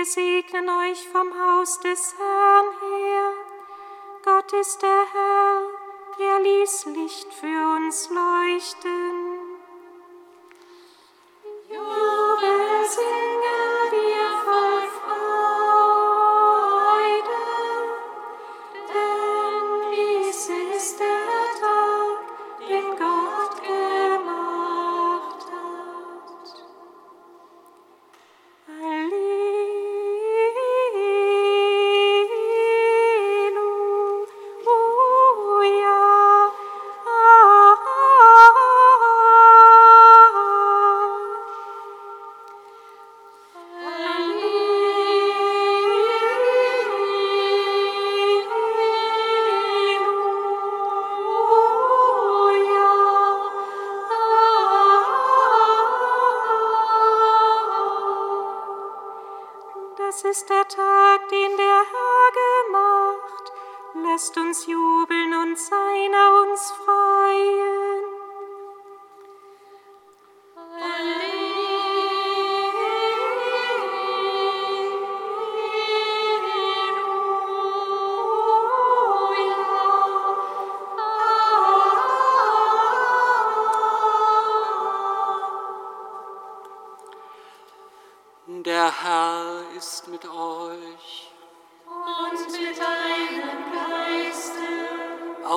segnen 0.06 0.68
euch 0.68 1.08
vom 1.08 1.32
Haus 1.34 1.80
des 1.80 2.14
Herrn 2.16 2.66
her. 2.80 3.32
Gott 4.24 4.52
ist 4.52 4.80
der 4.80 5.04
Herr, 5.12 5.62
er 6.28 6.40
ließ 6.40 6.86
Licht 6.94 7.34
für 7.34 7.76
uns 7.76 8.08
leuchten. 8.10 9.15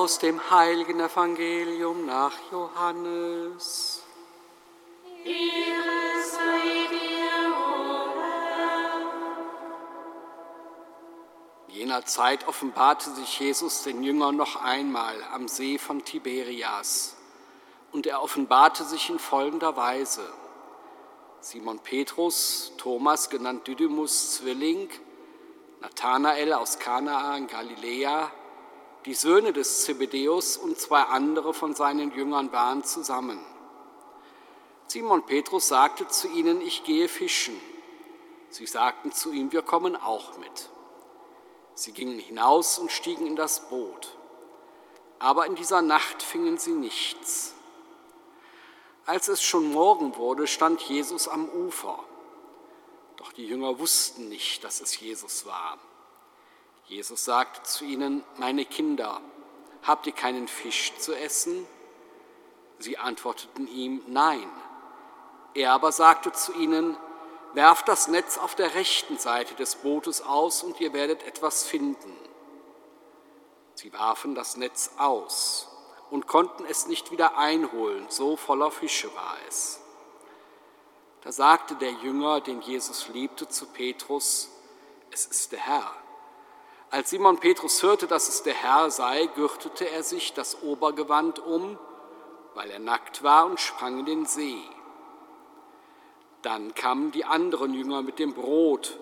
Aus 0.00 0.18
dem 0.18 0.40
heiligen 0.50 0.98
Evangelium 0.98 2.06
nach 2.06 2.32
Johannes. 2.50 4.02
Ehre 5.26 6.22
sei 6.24 6.88
dir, 6.88 7.52
o. 7.54 7.68
In 11.68 11.74
jener 11.74 12.06
Zeit 12.06 12.48
offenbarte 12.48 13.10
sich 13.10 13.38
Jesus 13.40 13.82
den 13.82 14.02
Jüngern 14.02 14.36
noch 14.36 14.56
einmal 14.56 15.22
am 15.34 15.48
See 15.48 15.76
von 15.76 16.02
Tiberias. 16.02 17.18
Und 17.92 18.06
er 18.06 18.22
offenbarte 18.22 18.84
sich 18.84 19.10
in 19.10 19.18
folgender 19.18 19.76
Weise. 19.76 20.26
Simon 21.42 21.78
Petrus, 21.78 22.72
Thomas 22.78 23.28
genannt 23.28 23.66
Didymus 23.66 24.36
Zwilling, 24.36 24.88
Nathanael 25.82 26.54
aus 26.54 26.78
Kanaa 26.78 27.36
in 27.36 27.48
Galiläa, 27.48 28.32
die 29.06 29.14
Söhne 29.14 29.52
des 29.52 29.84
Zebedeus 29.84 30.56
und 30.56 30.78
zwei 30.78 31.02
andere 31.02 31.54
von 31.54 31.74
seinen 31.74 32.12
Jüngern 32.12 32.52
waren 32.52 32.84
zusammen. 32.84 33.40
Simon 34.88 35.24
Petrus 35.24 35.68
sagte 35.68 36.08
zu 36.08 36.28
ihnen, 36.28 36.60
ich 36.60 36.84
gehe 36.84 37.08
fischen. 37.08 37.58
Sie 38.50 38.66
sagten 38.66 39.12
zu 39.12 39.32
ihm, 39.32 39.52
wir 39.52 39.62
kommen 39.62 39.96
auch 39.96 40.36
mit. 40.38 40.68
Sie 41.74 41.92
gingen 41.92 42.18
hinaus 42.18 42.78
und 42.78 42.90
stiegen 42.90 43.26
in 43.26 43.36
das 43.36 43.68
Boot. 43.68 44.16
Aber 45.18 45.46
in 45.46 45.54
dieser 45.54 45.80
Nacht 45.80 46.22
fingen 46.22 46.58
sie 46.58 46.72
nichts. 46.72 47.54
Als 49.06 49.28
es 49.28 49.42
schon 49.42 49.72
Morgen 49.72 50.16
wurde, 50.16 50.46
stand 50.46 50.80
Jesus 50.82 51.28
am 51.28 51.48
Ufer. 51.48 52.02
Doch 53.16 53.32
die 53.32 53.46
Jünger 53.46 53.78
wussten 53.78 54.28
nicht, 54.28 54.64
dass 54.64 54.80
es 54.80 54.98
Jesus 54.98 55.46
war. 55.46 55.78
Jesus 56.90 57.24
sagte 57.24 57.62
zu 57.62 57.84
ihnen, 57.84 58.24
meine 58.36 58.64
Kinder, 58.64 59.20
habt 59.84 60.08
ihr 60.08 60.12
keinen 60.12 60.48
Fisch 60.48 60.92
zu 60.98 61.14
essen? 61.14 61.64
Sie 62.80 62.98
antworteten 62.98 63.68
ihm, 63.68 64.02
nein. 64.08 64.50
Er 65.54 65.72
aber 65.72 65.92
sagte 65.92 66.32
zu 66.32 66.52
ihnen, 66.52 66.96
werft 67.54 67.86
das 67.86 68.08
Netz 68.08 68.38
auf 68.38 68.56
der 68.56 68.74
rechten 68.74 69.18
Seite 69.18 69.54
des 69.54 69.76
Bootes 69.76 70.20
aus 70.22 70.64
und 70.64 70.80
ihr 70.80 70.92
werdet 70.92 71.22
etwas 71.22 71.62
finden. 71.62 72.12
Sie 73.74 73.92
warfen 73.92 74.34
das 74.34 74.56
Netz 74.56 74.90
aus 74.98 75.68
und 76.10 76.26
konnten 76.26 76.64
es 76.64 76.88
nicht 76.88 77.12
wieder 77.12 77.38
einholen, 77.38 78.06
so 78.08 78.36
voller 78.36 78.72
Fische 78.72 79.14
war 79.14 79.36
es. 79.46 79.80
Da 81.22 81.30
sagte 81.30 81.76
der 81.76 81.92
Jünger, 81.92 82.40
den 82.40 82.60
Jesus 82.62 83.06
liebte, 83.10 83.48
zu 83.48 83.66
Petrus, 83.66 84.50
es 85.12 85.26
ist 85.26 85.52
der 85.52 85.60
Herr. 85.60 85.99
Als 86.92 87.10
Simon 87.10 87.38
Petrus 87.38 87.84
hörte, 87.84 88.08
dass 88.08 88.28
es 88.28 88.42
der 88.42 88.54
Herr 88.54 88.90
sei, 88.90 89.26
gürtete 89.36 89.88
er 89.88 90.02
sich 90.02 90.32
das 90.32 90.60
Obergewand 90.64 91.38
um, 91.38 91.78
weil 92.54 92.68
er 92.68 92.80
nackt 92.80 93.22
war, 93.22 93.46
und 93.46 93.60
sprang 93.60 94.00
in 94.00 94.06
den 94.06 94.26
See. 94.26 94.60
Dann 96.42 96.74
kamen 96.74 97.12
die 97.12 97.24
anderen 97.24 97.74
Jünger 97.74 98.02
mit 98.02 98.18
dem 98.18 98.34
Brot. 98.34 98.98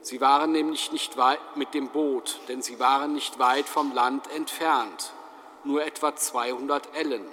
Sie 0.00 0.20
waren 0.20 0.52
nämlich 0.52 0.92
nicht 0.92 1.16
weit 1.16 1.56
mit 1.56 1.74
dem 1.74 1.88
Boot, 1.88 2.38
denn 2.46 2.62
sie 2.62 2.78
waren 2.78 3.14
nicht 3.14 3.40
weit 3.40 3.66
vom 3.66 3.92
Land 3.92 4.30
entfernt, 4.30 5.12
nur 5.64 5.82
etwa 5.84 6.14
200 6.14 6.94
Ellen, 6.94 7.26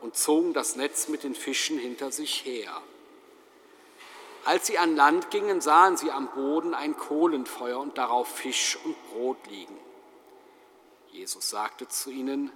und 0.00 0.16
zogen 0.16 0.54
das 0.54 0.76
Netz 0.76 1.08
mit 1.08 1.24
den 1.24 1.34
Fischen 1.34 1.78
hinter 1.78 2.10
sich 2.10 2.46
her. 2.46 2.80
Als 4.48 4.66
sie 4.66 4.78
an 4.78 4.96
Land 4.96 5.30
gingen, 5.30 5.60
sahen 5.60 5.98
sie 5.98 6.10
am 6.10 6.28
Boden 6.28 6.72
ein 6.72 6.96
Kohlenfeuer 6.96 7.78
und 7.78 7.98
darauf 7.98 8.26
Fisch 8.26 8.78
und 8.82 8.96
Brot 9.10 9.46
liegen. 9.46 9.76
Jesus 11.08 11.50
sagte 11.50 11.86
zu 11.86 12.10
ihnen, 12.10 12.50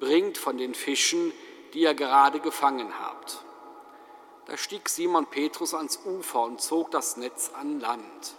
bringt 0.00 0.38
von 0.38 0.56
den 0.56 0.74
Fischen, 0.74 1.34
die 1.74 1.80
ihr 1.80 1.92
gerade 1.92 2.40
gefangen 2.40 2.90
habt. 3.02 3.44
Da 4.46 4.56
stieg 4.56 4.88
Simon 4.88 5.26
Petrus 5.26 5.74
ans 5.74 6.00
Ufer 6.06 6.40
und 6.40 6.62
zog 6.62 6.90
das 6.90 7.18
Netz 7.18 7.50
an 7.52 7.80
Land. 7.80 8.34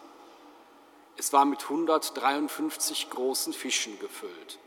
Es 1.17 1.31
war 1.33 1.45
mit 1.45 1.61
153 1.61 3.11
großen 3.11 3.53
Fischen 3.53 3.99
gefüllt. 3.99 4.57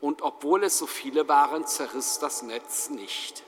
Und 0.00 0.22
obwohl 0.22 0.64
es 0.64 0.76
so 0.76 0.88
viele 0.88 1.28
waren, 1.28 1.64
zerriss 1.68 2.18
das 2.18 2.42
Netz 2.42 2.90
nicht. 2.90 3.44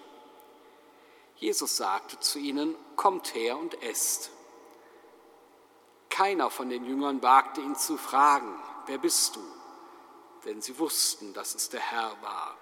Jesus 1.43 1.77
sagte 1.77 2.21
zu 2.21 2.39
ihnen, 2.39 2.77
kommt 2.95 3.35
her 3.35 3.59
und 3.59 3.83
esst. 3.83 4.31
Keiner 6.09 6.51
von 6.51 6.71
den 6.71 6.85
Jüngern 6.85 7.21
wagte 7.21 7.61
ihn 7.61 7.75
zu 7.75 7.97
fragen, 7.97 8.57
wer 8.87 8.99
bist 8.99 9.35
du? 9.35 9.41
Denn 10.45 10.63
sie 10.63 10.79
wussten, 10.79 11.35
dass 11.35 11.57
es 11.57 11.69
der 11.69 11.81
Herr 11.81 12.13
war. 12.23 12.57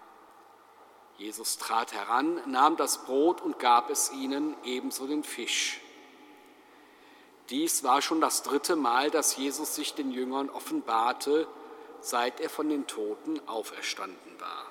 Jesus 1.19 1.59
trat 1.59 1.93
heran, 1.93 2.41
nahm 2.51 2.79
das 2.79 3.05
Brot 3.05 3.43
und 3.43 3.59
gab 3.59 3.91
es 3.91 4.13
ihnen, 4.13 4.57
ebenso 4.65 5.07
den 5.07 5.25
Fisch. 5.25 5.83
Dies 7.51 7.85
war 7.85 8.01
schon 8.01 8.23
das 8.23 8.43
dritte 8.43 8.77
Mal, 8.77 9.11
dass 9.11 9.37
Jesus 9.37 9.75
sich 9.75 9.93
den 9.93 10.11
Jüngern 10.11 10.49
offenbarte, 10.49 11.47
seit 12.01 12.41
er 12.41 12.49
von 12.49 12.71
den 12.71 12.87
Toten 12.87 13.47
auferstanden 13.47 14.41
war. 14.41 14.70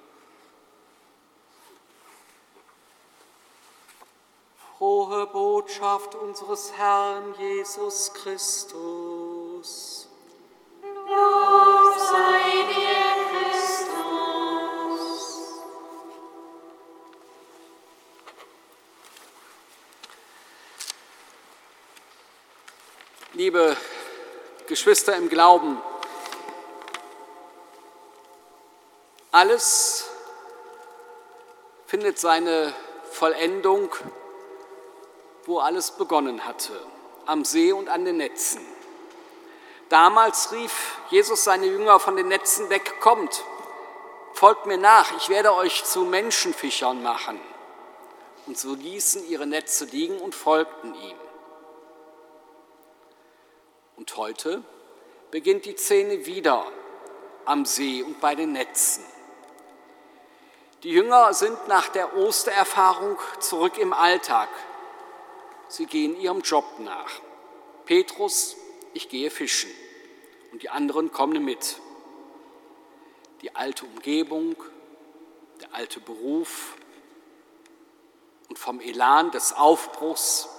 Frohe 4.79 5.27
Botschaft 5.27 6.15
unseres 6.15 6.71
Herrn 6.77 7.35
Jesus 7.37 8.13
Christus. 8.13 10.07
Lob 10.81 11.99
sei 11.99 12.63
dir, 12.63 13.03
Christus. 13.29 13.99
Liebe 23.33 23.75
Geschwister 24.67 25.17
im 25.17 25.27
Glauben, 25.27 25.81
alles 29.33 30.09
findet 31.85 32.17
seine 32.17 32.73
Vollendung, 33.11 33.93
wo 35.49 35.57
alles 35.57 35.89
begonnen 35.89 36.45
hatte, 36.45 36.79
am 37.25 37.43
See 37.43 37.73
und 37.73 37.89
an 37.89 38.05
den 38.05 38.17
Netzen. 38.17 38.61
Damals 39.89 40.51
rief 40.51 40.99
Jesus 41.09 41.43
seine 41.43 41.65
Jünger 41.65 41.99
von 41.99 42.15
den 42.15 42.27
Netzen 42.27 42.69
weg, 42.69 43.01
kommt, 43.01 43.43
folgt 44.33 44.67
mir 44.67 44.77
nach, 44.77 45.11
ich 45.17 45.29
werde 45.29 45.55
euch 45.55 45.83
zu 45.83 46.01
Menschenfischern 46.01 47.01
machen. 47.01 47.39
Und 48.45 48.59
so 48.59 48.75
ließen 48.75 49.27
ihre 49.27 49.47
Netze 49.47 49.85
liegen 49.85 50.19
und 50.19 50.35
folgten 50.35 50.93
ihm. 50.93 51.17
Und 53.97 54.15
heute 54.17 54.61
beginnt 55.31 55.65
die 55.65 55.75
Szene 55.75 56.27
wieder 56.27 56.63
am 57.45 57.65
See 57.65 58.03
und 58.03 58.21
bei 58.21 58.35
den 58.35 58.51
Netzen. 58.51 59.03
Die 60.83 60.91
Jünger 60.91 61.33
sind 61.33 61.67
nach 61.67 61.89
der 61.89 62.15
Ostererfahrung 62.15 63.17
zurück 63.39 63.79
im 63.79 63.93
Alltag. 63.93 64.49
Sie 65.69 65.85
gehen 65.85 66.19
ihrem 66.19 66.41
Job 66.41 66.65
nach. 66.79 67.21
Petrus, 67.85 68.57
ich 68.93 69.07
gehe 69.07 69.29
fischen. 69.29 69.69
Und 70.51 70.63
die 70.63 70.69
anderen 70.69 71.11
kommen 71.11 71.45
mit. 71.45 71.79
Die 73.41 73.55
alte 73.55 73.85
Umgebung, 73.85 74.55
der 75.61 75.73
alte 75.73 75.99
Beruf 75.99 76.75
und 78.49 78.57
vom 78.57 78.81
Elan 78.81 79.29
des 79.31 79.53
Aufbruchs 79.53 80.49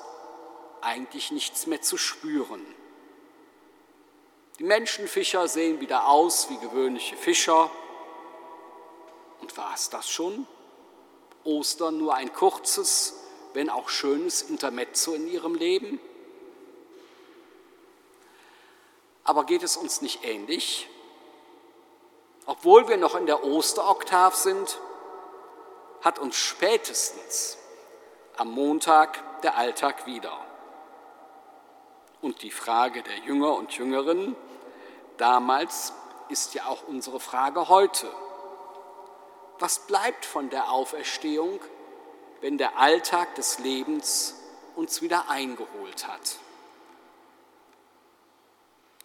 eigentlich 0.80 1.32
nichts 1.32 1.66
mehr 1.66 1.82
zu 1.82 1.98
spüren. 1.98 2.64
Die 4.60 4.64
Menschenfischer 4.64 5.48
sehen 5.48 5.80
wieder 5.80 6.06
aus 6.06 6.50
wie 6.50 6.58
gewöhnliche 6.58 7.16
Fischer. 7.16 7.70
Und 9.40 9.56
war 9.56 9.74
es 9.74 9.90
das 9.90 10.08
schon? 10.08 10.46
Ostern 11.44 11.98
nur 11.98 12.14
ein 12.14 12.32
kurzes, 12.32 13.14
wenn 13.54 13.70
auch 13.70 13.88
schönes 13.88 14.42
Intermezzo 14.42 15.14
in 15.14 15.26
ihrem 15.26 15.54
Leben? 15.54 16.00
Aber 19.24 19.44
geht 19.44 19.62
es 19.62 19.76
uns 19.76 20.02
nicht 20.02 20.24
ähnlich? 20.24 20.88
Obwohl 22.46 22.88
wir 22.88 22.96
noch 22.96 23.14
in 23.14 23.26
der 23.26 23.44
Osteroktav 23.44 24.34
sind, 24.34 24.80
hat 26.00 26.18
uns 26.18 26.36
spätestens 26.36 27.58
am 28.36 28.50
Montag 28.50 29.40
der 29.42 29.56
Alltag 29.56 30.06
wieder. 30.06 30.36
Und 32.20 32.42
die 32.42 32.50
Frage 32.50 33.02
der 33.02 33.18
Jünger 33.18 33.54
und 33.54 33.72
Jüngerinnen 33.72 34.34
damals 35.16 35.92
ist 36.28 36.54
ja 36.54 36.66
auch 36.66 36.86
unsere 36.86 37.20
Frage 37.20 37.68
heute. 37.68 38.10
Was 39.58 39.86
bleibt 39.86 40.24
von 40.24 40.48
der 40.48 40.70
Auferstehung, 40.70 41.60
wenn 42.40 42.58
der 42.58 42.78
Alltag 42.78 43.34
des 43.34 43.58
Lebens 43.58 44.34
uns 44.76 45.02
wieder 45.02 45.28
eingeholt 45.28 46.06
hat? 46.06 46.38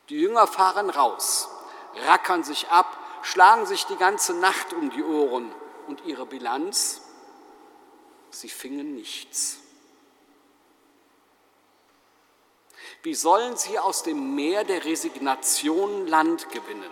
Die 0.10 0.20
Jünger 0.20 0.48
fahren 0.48 0.90
raus, 0.90 1.50
rackern 2.06 2.44
sich 2.44 2.70
ab, 2.70 2.98
schlagen 3.24 3.66
sich 3.66 3.86
die 3.86 3.96
ganze 3.96 4.34
Nacht 4.34 4.74
um 4.74 4.92
die 4.92 5.04
Ohren 5.04 5.52
und 5.88 6.06
ihre 6.06 6.26
Bilanz, 6.26 7.02
sie 8.30 8.50
fingen 8.50 8.96
nichts. 8.96 9.60
Wie 13.02 13.16
sollen 13.16 13.56
sie 13.56 13.78
aus 13.78 14.04
dem 14.04 14.36
Meer 14.36 14.64
der 14.64 14.84
Resignation 14.86 16.08
Land 16.08 16.50
gewinnen? 16.50 16.90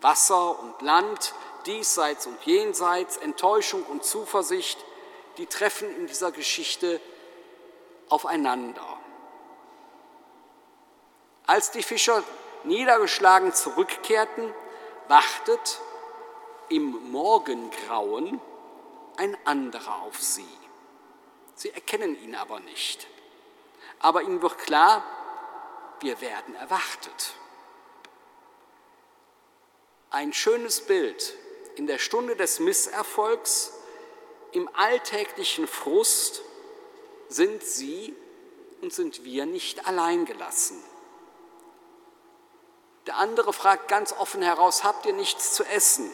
Wasser 0.00 0.58
und 0.60 0.80
Land, 0.82 1.34
diesseits 1.68 2.26
und 2.26 2.42
jenseits, 2.44 3.16
Enttäuschung 3.18 3.84
und 3.84 4.04
Zuversicht, 4.04 4.84
die 5.36 5.46
treffen 5.46 5.94
in 5.96 6.08
dieser 6.08 6.32
Geschichte 6.32 7.00
aufeinander. 8.08 8.98
Als 11.46 11.70
die 11.70 11.84
Fischer 11.84 12.24
niedergeschlagen 12.64 13.54
zurückkehrten, 13.54 14.52
wartet 15.06 15.80
im 16.68 17.12
Morgengrauen 17.12 18.40
ein 19.16 19.36
anderer 19.44 20.02
auf 20.02 20.20
sie. 20.20 20.44
Sie 21.54 21.70
erkennen 21.70 22.20
ihn 22.22 22.34
aber 22.34 22.58
nicht 22.58 23.06
aber 24.00 24.22
ihnen 24.22 24.42
wird 24.42 24.58
klar, 24.58 25.02
wir 26.00 26.20
werden 26.20 26.54
erwartet. 26.54 27.34
Ein 30.10 30.32
schönes 30.32 30.86
Bild 30.86 31.34
in 31.78 31.86
der 31.86 31.98
Stunde 31.98 32.34
des 32.34 32.58
Misserfolgs, 32.58 33.72
im 34.50 34.68
alltäglichen 34.74 35.68
Frust 35.68 36.42
sind 37.28 37.62
sie 37.62 38.16
und 38.82 38.92
sind 38.92 39.24
wir 39.24 39.46
nicht 39.46 39.86
allein 39.86 40.24
gelassen. 40.24 40.82
Der 43.06 43.16
andere 43.16 43.52
fragt 43.52 43.86
ganz 43.86 44.12
offen 44.12 44.42
heraus, 44.42 44.82
habt 44.82 45.06
ihr 45.06 45.12
nichts 45.12 45.54
zu 45.54 45.62
essen? 45.64 46.10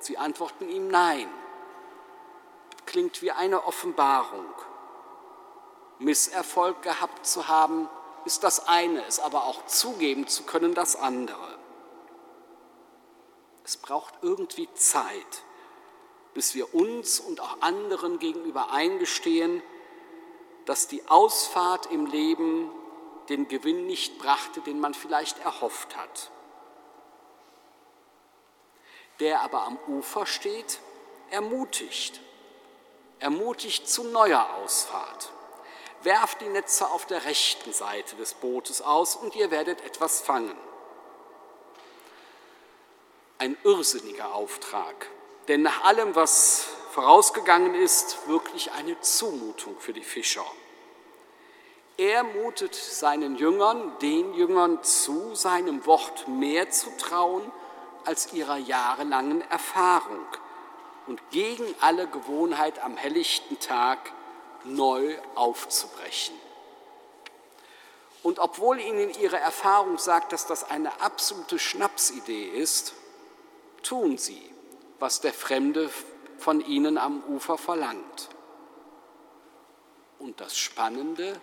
Sie 0.00 0.18
antworten 0.18 0.68
ihm 0.68 0.88
nein. 0.88 1.32
Klingt 2.84 3.22
wie 3.22 3.32
eine 3.32 3.64
Offenbarung. 3.64 4.52
Misserfolg 5.98 6.82
gehabt 6.82 7.26
zu 7.26 7.48
haben, 7.48 7.88
ist 8.26 8.44
das 8.44 8.68
eine, 8.68 9.02
es 9.06 9.18
aber 9.18 9.44
auch 9.44 9.64
zugeben 9.64 10.28
zu 10.28 10.42
können, 10.42 10.74
das 10.74 10.94
andere. 10.94 11.63
Es 13.64 13.78
braucht 13.78 14.14
irgendwie 14.22 14.72
Zeit, 14.74 15.42
bis 16.34 16.54
wir 16.54 16.74
uns 16.74 17.18
und 17.18 17.40
auch 17.40 17.60
anderen 17.62 18.18
gegenüber 18.18 18.70
eingestehen, 18.70 19.62
dass 20.66 20.86
die 20.86 21.06
Ausfahrt 21.08 21.86
im 21.86 22.06
Leben 22.06 22.70
den 23.28 23.48
Gewinn 23.48 23.86
nicht 23.86 24.18
brachte, 24.18 24.60
den 24.60 24.80
man 24.80 24.92
vielleicht 24.94 25.38
erhofft 25.38 25.96
hat. 25.96 26.30
Der 29.20 29.40
aber 29.40 29.62
am 29.62 29.78
Ufer 29.88 30.26
steht, 30.26 30.80
ermutigt, 31.30 32.20
ermutigt 33.18 33.88
zu 33.88 34.04
neuer 34.04 34.46
Ausfahrt 34.56 35.32
werft 36.04 36.40
die 36.42 36.48
Netze 36.48 36.90
auf 36.90 37.06
der 37.06 37.24
rechten 37.24 37.72
Seite 37.72 38.16
des 38.16 38.34
Bootes 38.34 38.82
aus 38.82 39.16
und 39.16 39.34
ihr 39.34 39.50
werdet 39.50 39.80
etwas 39.82 40.20
fangen. 40.20 40.56
Ein 43.38 43.56
irrsinniger 43.64 44.34
Auftrag, 44.34 45.08
denn 45.48 45.62
nach 45.62 45.84
allem, 45.84 46.14
was 46.14 46.66
vorausgegangen 46.92 47.74
ist, 47.74 48.28
wirklich 48.28 48.70
eine 48.72 49.00
Zumutung 49.00 49.78
für 49.80 49.92
die 49.92 50.04
Fischer. 50.04 50.46
Er 51.96 52.22
mutet 52.24 52.74
seinen 52.74 53.36
Jüngern, 53.36 53.98
den 54.00 54.34
Jüngern 54.34 54.82
zu, 54.82 55.34
seinem 55.34 55.86
Wort 55.86 56.28
mehr 56.28 56.70
zu 56.70 56.90
trauen 56.96 57.50
als 58.04 58.32
ihrer 58.32 58.56
jahrelangen 58.56 59.42
Erfahrung 59.50 60.26
und 61.06 61.20
gegen 61.30 61.66
alle 61.80 62.06
Gewohnheit 62.06 62.78
am 62.80 62.96
helllichten 62.96 63.58
Tag 63.60 64.12
neu 64.64 65.16
aufzubrechen. 65.34 66.34
Und 68.22 68.38
obwohl 68.38 68.80
ihnen 68.80 69.10
ihre 69.20 69.38
Erfahrung 69.38 69.98
sagt, 69.98 70.32
dass 70.32 70.46
das 70.46 70.70
eine 70.70 71.00
absolute 71.00 71.58
Schnapsidee 71.58 72.48
ist, 72.48 72.94
tun 73.84 74.18
sie, 74.18 74.42
was 74.98 75.20
der 75.20 75.32
Fremde 75.32 75.88
von 76.38 76.60
ihnen 76.60 76.98
am 76.98 77.22
Ufer 77.24 77.56
verlangt. 77.56 78.28
Und 80.18 80.40
das 80.40 80.56
Spannende, 80.56 81.40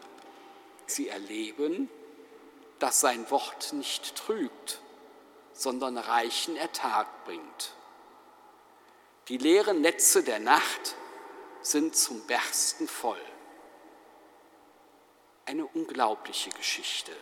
sie 0.85 1.07
erleben, 1.07 1.89
dass 2.79 2.99
sein 2.99 3.29
Wort 3.31 3.73
nicht 3.73 4.15
trügt, 4.15 4.81
sondern 5.53 5.97
reichen 5.97 6.55
Ertrag 6.55 7.25
bringt. 7.25 7.75
Die 9.27 9.37
leeren 9.37 9.81
Netze 9.81 10.23
der 10.23 10.39
Nacht 10.39 10.95
sind 11.61 11.95
zum 11.95 12.21
Bersten 12.25 12.87
voll. 12.87 13.21
Eine 15.45 15.65
unglaubliche 15.67 16.49
Geschichte. 16.49 17.15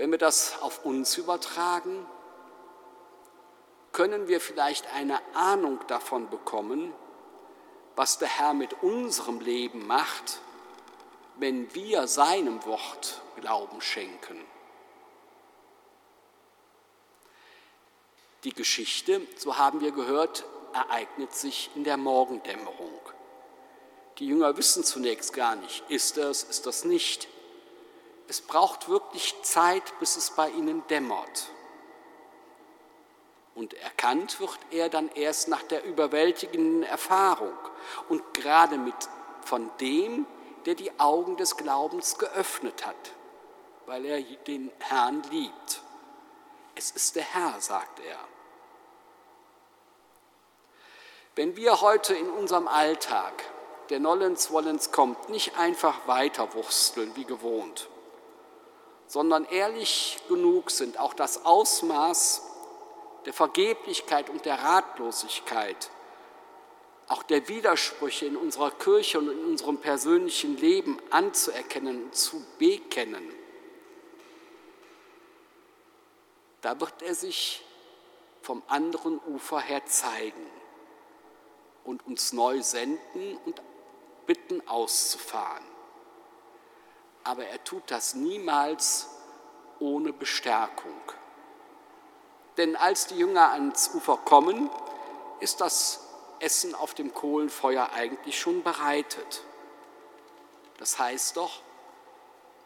Wenn 0.00 0.12
wir 0.12 0.18
das 0.18 0.62
auf 0.62 0.86
uns 0.86 1.18
übertragen, 1.18 2.06
können 3.92 4.28
wir 4.28 4.40
vielleicht 4.40 4.90
eine 4.94 5.20
Ahnung 5.34 5.78
davon 5.88 6.30
bekommen, 6.30 6.94
was 7.96 8.16
der 8.16 8.28
Herr 8.28 8.54
mit 8.54 8.82
unserem 8.82 9.40
Leben 9.40 9.86
macht, 9.86 10.40
wenn 11.36 11.74
wir 11.74 12.06
seinem 12.06 12.64
Wort 12.64 13.20
Glauben 13.42 13.82
schenken. 13.82 14.42
Die 18.44 18.54
Geschichte, 18.54 19.20
so 19.36 19.58
haben 19.58 19.82
wir 19.82 19.92
gehört, 19.92 20.46
ereignet 20.72 21.34
sich 21.34 21.68
in 21.74 21.84
der 21.84 21.98
Morgendämmerung. 21.98 23.00
Die 24.18 24.28
Jünger 24.28 24.56
wissen 24.56 24.82
zunächst 24.82 25.34
gar 25.34 25.56
nicht, 25.56 25.84
ist 25.90 26.16
das, 26.16 26.42
ist 26.42 26.64
das 26.64 26.86
nicht. 26.86 27.28
Es 28.30 28.40
braucht 28.40 28.88
wirklich 28.88 29.34
Zeit, 29.42 29.98
bis 29.98 30.16
es 30.16 30.30
bei 30.30 30.50
ihnen 30.50 30.86
dämmert. 30.86 31.50
Und 33.56 33.74
erkannt 33.74 34.38
wird 34.38 34.56
er 34.70 34.88
dann 34.88 35.08
erst 35.16 35.48
nach 35.48 35.64
der 35.64 35.82
überwältigenden 35.82 36.84
Erfahrung 36.84 37.58
und 38.08 38.22
gerade 38.32 38.78
mit 38.78 38.94
von 39.44 39.68
dem, 39.80 40.26
der 40.64 40.76
die 40.76 40.92
Augen 41.00 41.38
des 41.38 41.56
Glaubens 41.56 42.18
geöffnet 42.18 42.86
hat, 42.86 43.14
weil 43.86 44.04
er 44.04 44.22
den 44.22 44.70
Herrn 44.78 45.24
liebt. 45.32 45.82
Es 46.76 46.92
ist 46.92 47.16
der 47.16 47.24
Herr, 47.24 47.60
sagt 47.60 47.98
er. 47.98 48.20
Wenn 51.34 51.56
wir 51.56 51.80
heute 51.80 52.14
in 52.14 52.30
unserem 52.30 52.68
Alltag, 52.68 53.42
der 53.88 53.98
Nollens 53.98 54.52
Wollens 54.52 54.92
kommt, 54.92 55.30
nicht 55.30 55.58
einfach 55.58 56.06
weiterwursteln 56.06 57.16
wie 57.16 57.24
gewohnt, 57.24 57.88
sondern 59.10 59.44
ehrlich 59.46 60.20
genug 60.28 60.70
sind, 60.70 61.00
auch 61.00 61.14
das 61.14 61.44
Ausmaß 61.44 62.42
der 63.24 63.32
Vergeblichkeit 63.32 64.30
und 64.30 64.44
der 64.44 64.62
Ratlosigkeit, 64.62 65.90
auch 67.08 67.24
der 67.24 67.48
Widersprüche 67.48 68.26
in 68.26 68.36
unserer 68.36 68.70
Kirche 68.70 69.18
und 69.18 69.28
in 69.28 69.44
unserem 69.46 69.78
persönlichen 69.78 70.56
Leben 70.58 70.96
anzuerkennen 71.10 72.04
und 72.04 72.14
zu 72.14 72.40
bekennen, 72.60 73.34
da 76.60 76.80
wird 76.80 77.02
er 77.02 77.16
sich 77.16 77.64
vom 78.42 78.62
anderen 78.68 79.18
Ufer 79.26 79.58
her 79.58 79.84
zeigen 79.86 80.46
und 81.82 82.06
uns 82.06 82.32
neu 82.32 82.62
senden 82.62 83.38
und 83.44 83.60
bitten 84.26 84.66
auszufahren 84.68 85.69
aber 87.24 87.46
er 87.46 87.62
tut 87.64 87.82
das 87.86 88.14
niemals 88.14 89.08
ohne 89.78 90.12
Bestärkung. 90.12 91.00
Denn 92.56 92.76
als 92.76 93.06
die 93.06 93.16
Jünger 93.16 93.52
ans 93.52 93.90
Ufer 93.94 94.18
kommen, 94.18 94.70
ist 95.40 95.60
das 95.60 96.06
Essen 96.40 96.74
auf 96.74 96.94
dem 96.94 97.14
Kohlenfeuer 97.14 97.90
eigentlich 97.92 98.38
schon 98.38 98.62
bereitet. 98.62 99.42
Das 100.78 100.98
heißt 100.98 101.36
doch, 101.36 101.62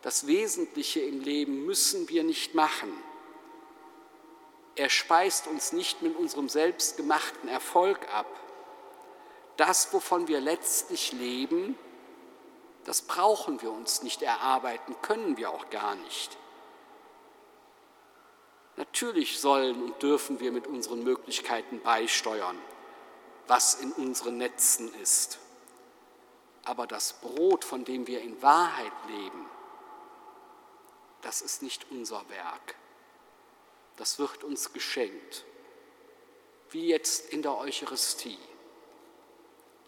das 0.03 0.27
Wesentliche 0.27 1.01
im 1.01 1.21
Leben 1.21 1.65
müssen 1.65 2.09
wir 2.09 2.25
nicht 2.25 2.55
machen. 2.55 2.93
Er 4.77 4.89
speist 4.89 5.47
uns 5.47 5.73
nicht 5.73 6.03
mit 6.03 6.17
unserem 6.17 6.49
selbstgemachten 6.49 7.49
Erfolg 7.49 7.99
ab. 8.13 8.27
Das, 9.57 9.93
wovon 9.93 10.27
wir 10.29 10.41
letztlich 10.41 11.13
leben, 11.13 11.79
das 12.85 13.03
brauchen 13.03 13.62
wir 13.62 13.72
uns 13.72 14.03
nicht 14.03 14.22
erarbeiten, 14.22 14.95
können 15.03 15.37
wir 15.37 15.51
auch 15.51 15.70
gar 15.70 15.95
nicht. 15.95 16.37
Natürlich 18.76 19.41
sollen 19.41 19.82
und 19.82 20.03
dürfen 20.03 20.41
wir 20.41 20.53
mit 20.53 20.66
unseren 20.66 21.03
Möglichkeiten 21.03 21.80
beisteuern, 21.80 22.59
was 23.47 23.74
in 23.74 23.93
unseren 23.93 24.37
Netzen 24.37 24.93
ist. 25.01 25.39
Aber 26.64 26.87
das 26.87 27.14
Brot, 27.14 27.64
von 27.64 27.85
dem 27.85 28.07
wir 28.07 28.20
in 28.20 28.41
Wahrheit 28.43 28.93
leben, 29.09 29.47
das 31.22 31.41
ist 31.41 31.62
nicht 31.62 31.87
unser 31.91 32.28
Werk. 32.28 32.74
Das 33.97 34.18
wird 34.18 34.45
uns 34.45 34.72
geschenkt, 34.72 35.45
wie 36.70 36.89
jetzt 36.89 37.32
in 37.32 37.43
der 37.43 37.57
Eucharistie. 37.57 38.39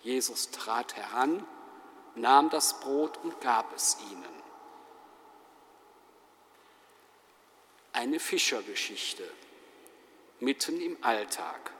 Jesus 0.03 0.51
trat 0.51 0.95
heran 0.97 1.45
nahm 2.17 2.51
das 2.51 2.81
Brot 2.81 3.19
und 3.23 3.41
gab 3.41 3.75
es 3.75 3.99
ihnen. 4.11 4.25
Eine 7.93 8.19
Fischergeschichte 8.19 9.31
mitten 10.41 10.81
im 10.81 11.03
Alltag. 11.03 11.73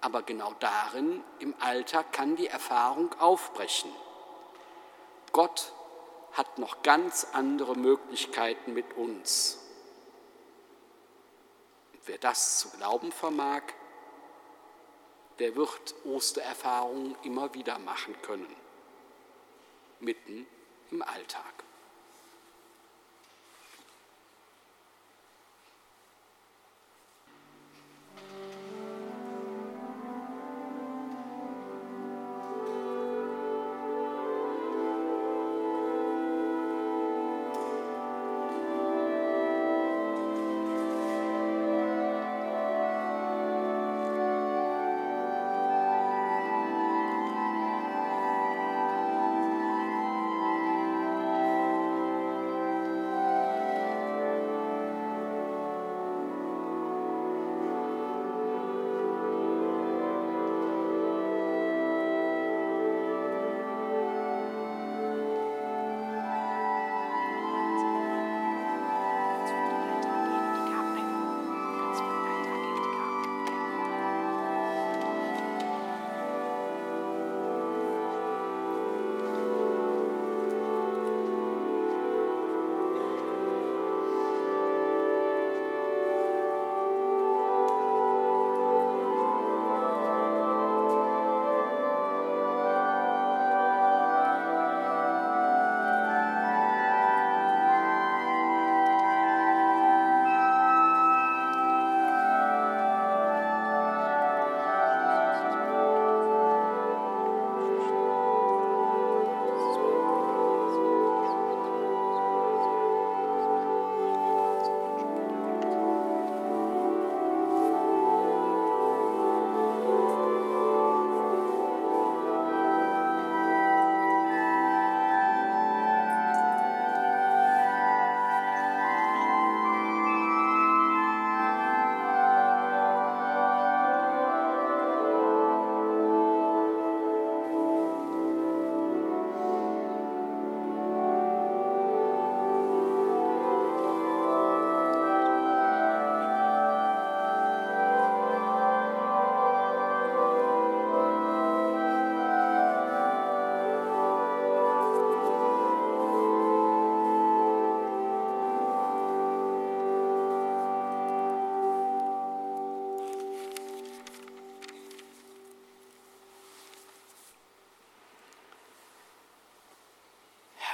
Aber 0.00 0.22
genau 0.22 0.54
darin, 0.60 1.22
im 1.38 1.54
Alltag, 1.60 2.12
kann 2.12 2.36
die 2.36 2.48
Erfahrung 2.48 3.14
aufbrechen. 3.20 3.90
Gott 5.32 5.72
hat 6.32 6.58
noch 6.58 6.82
ganz 6.82 7.26
andere 7.32 7.76
Möglichkeiten 7.76 8.74
mit 8.74 8.94
uns. 8.94 9.58
Wer 12.04 12.18
das 12.18 12.58
zu 12.58 12.70
glauben 12.70 13.12
vermag, 13.12 13.62
der 15.38 15.54
wird 15.54 15.94
Ostererfahrungen 16.04 17.16
immer 17.22 17.54
wieder 17.54 17.78
machen 17.78 18.20
können 18.22 18.61
mitten 20.02 20.46
im 20.90 21.02
Alltag. 21.02 21.64
Thank 28.14 28.61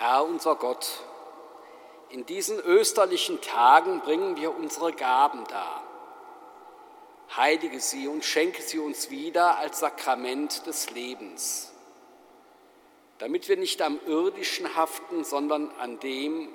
Herr 0.09 0.25
unser 0.25 0.57
Gott, 0.57 0.89
in 2.09 2.25
diesen 2.25 2.59
österlichen 2.59 3.43
Tagen 3.43 4.01
bringen 4.01 4.39
wir 4.39 4.57
unsere 4.57 4.95
Gaben 4.95 5.45
dar. 5.49 5.83
Heilige 7.37 7.79
sie 7.79 8.09
und 8.09 8.25
schenke 8.25 8.63
sie 8.63 8.79
uns 8.79 9.11
wieder 9.11 9.59
als 9.59 9.81
Sakrament 9.81 10.67
des 10.67 10.89
Lebens, 10.93 11.75
damit 13.19 13.51
wir 13.51 13.59
nicht 13.59 13.83
am 13.83 14.01
irdischen 14.07 14.75
haften, 14.75 15.25
sondern 15.25 15.71
an 15.73 16.01
dem 16.01 16.49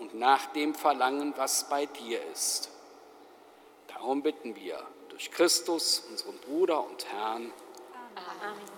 und 0.00 0.12
nach 0.12 0.44
dem 0.52 0.74
verlangen, 0.74 1.32
was 1.38 1.66
bei 1.70 1.86
dir 1.86 2.22
ist. 2.32 2.68
Darum 3.86 4.20
bitten 4.20 4.54
wir 4.54 4.86
durch 5.08 5.30
Christus, 5.30 6.04
unseren 6.10 6.36
Bruder 6.40 6.84
und 6.84 7.06
Herrn. 7.06 7.54
Amen. 8.14 8.77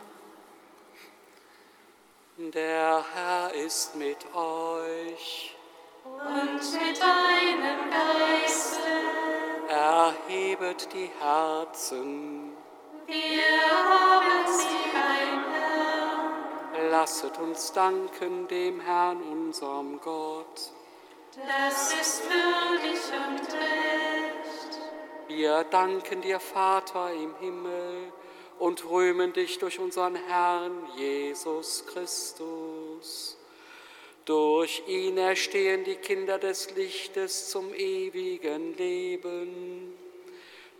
Der 2.54 3.04
Herr 3.14 3.54
ist 3.54 3.94
mit 3.94 4.18
euch. 4.34 5.54
Und 6.04 6.72
mit 6.72 7.00
deinem 7.00 7.90
Geiste. 7.90 8.80
Erhebet 9.68 10.88
die 10.92 11.08
Herzen. 11.20 12.56
Wir 13.06 13.42
haben 13.84 14.46
sie 14.48 14.90
beim 14.92 15.44
Herrn. 15.52 16.90
Lasset 16.90 17.38
uns 17.38 17.70
danken 17.72 18.48
dem 18.48 18.80
Herrn, 18.80 19.22
unserem 19.22 20.00
Gott. 20.00 20.72
Das 21.46 21.92
ist 21.92 22.24
würdig 22.24 23.00
und 23.28 23.52
recht. 23.52 24.80
Wir 25.28 25.62
danken 25.70 26.20
dir, 26.22 26.40
Vater 26.40 27.12
im 27.12 27.36
Himmel 27.36 28.12
und 28.60 28.88
rühmen 28.90 29.32
dich 29.32 29.58
durch 29.58 29.78
unseren 29.78 30.14
Herrn 30.14 30.86
Jesus 30.96 31.84
Christus. 31.86 33.38
Durch 34.26 34.82
ihn 34.86 35.16
erstehen 35.16 35.82
die 35.84 35.96
Kinder 35.96 36.38
des 36.38 36.70
Lichtes 36.76 37.48
zum 37.48 37.72
ewigen 37.72 38.76
Leben. 38.76 39.96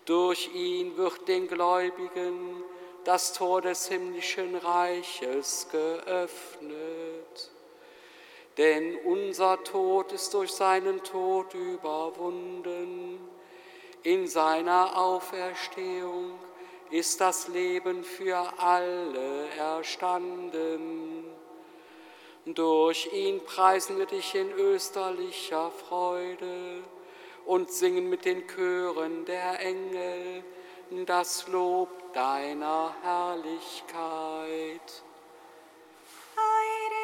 Durch 0.04 0.54
ihn 0.54 0.96
wird 0.98 1.26
den 1.26 1.48
Gläubigen 1.48 2.62
das 3.04 3.32
Tor 3.32 3.62
des 3.62 3.88
himmlischen 3.88 4.56
Reiches 4.56 5.66
geöffnet. 5.72 7.50
Denn 8.58 8.96
unser 9.04 9.64
Tod 9.64 10.12
ist 10.12 10.34
durch 10.34 10.50
seinen 10.50 11.02
Tod 11.02 11.54
überwunden. 11.54 13.18
In 14.02 14.26
seiner 14.26 14.98
Auferstehung 14.98 16.38
ist 16.90 17.20
das 17.20 17.48
Leben 17.48 18.04
für 18.04 18.58
alle 18.58 19.48
erstanden. 19.56 21.24
Durch 22.46 23.12
ihn 23.12 23.44
preisen 23.44 23.98
wir 23.98 24.06
dich 24.06 24.34
in 24.34 24.50
österlicher 24.52 25.70
Freude 25.70 26.82
und 27.46 27.70
singen 27.70 28.08
mit 28.08 28.24
den 28.24 28.46
Chören 28.48 29.24
der 29.24 29.60
Engel 29.60 30.42
das 31.06 31.46
Lob 31.46 31.88
deiner 32.12 32.94
Herrlichkeit. 33.02 34.80
du 36.36 36.99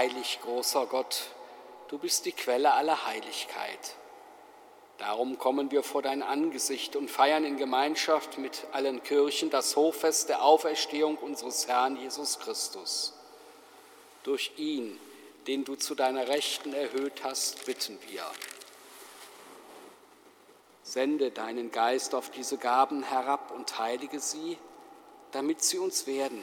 heilig, 0.00 0.38
großer 0.40 0.86
Gott, 0.86 1.24
du 1.88 1.98
bist 1.98 2.24
die 2.24 2.32
Quelle 2.32 2.72
aller 2.72 3.04
Heiligkeit. 3.04 3.96
Darum 4.96 5.36
kommen 5.38 5.70
wir 5.70 5.82
vor 5.82 6.00
dein 6.00 6.22
Angesicht 6.22 6.96
und 6.96 7.10
feiern 7.10 7.44
in 7.44 7.58
Gemeinschaft 7.58 8.38
mit 8.38 8.66
allen 8.72 9.02
Kirchen 9.02 9.50
das 9.50 9.76
Hochfest 9.76 10.30
der 10.30 10.42
Auferstehung 10.42 11.18
unseres 11.18 11.68
Herrn 11.68 11.96
Jesus 11.96 12.38
Christus. 12.38 13.12
Durch 14.22 14.52
ihn, 14.56 14.98
den 15.46 15.64
du 15.64 15.74
zu 15.74 15.94
deiner 15.94 16.28
Rechten 16.28 16.72
erhöht 16.72 17.22
hast, 17.22 17.66
bitten 17.66 17.98
wir. 18.08 18.24
Sende 20.82 21.30
deinen 21.30 21.72
Geist 21.72 22.14
auf 22.14 22.30
diese 22.30 22.56
Gaben 22.56 23.02
herab 23.02 23.50
und 23.50 23.78
heilige 23.78 24.18
sie, 24.18 24.56
damit 25.32 25.62
sie 25.62 25.76
uns 25.76 26.06
werden 26.06 26.42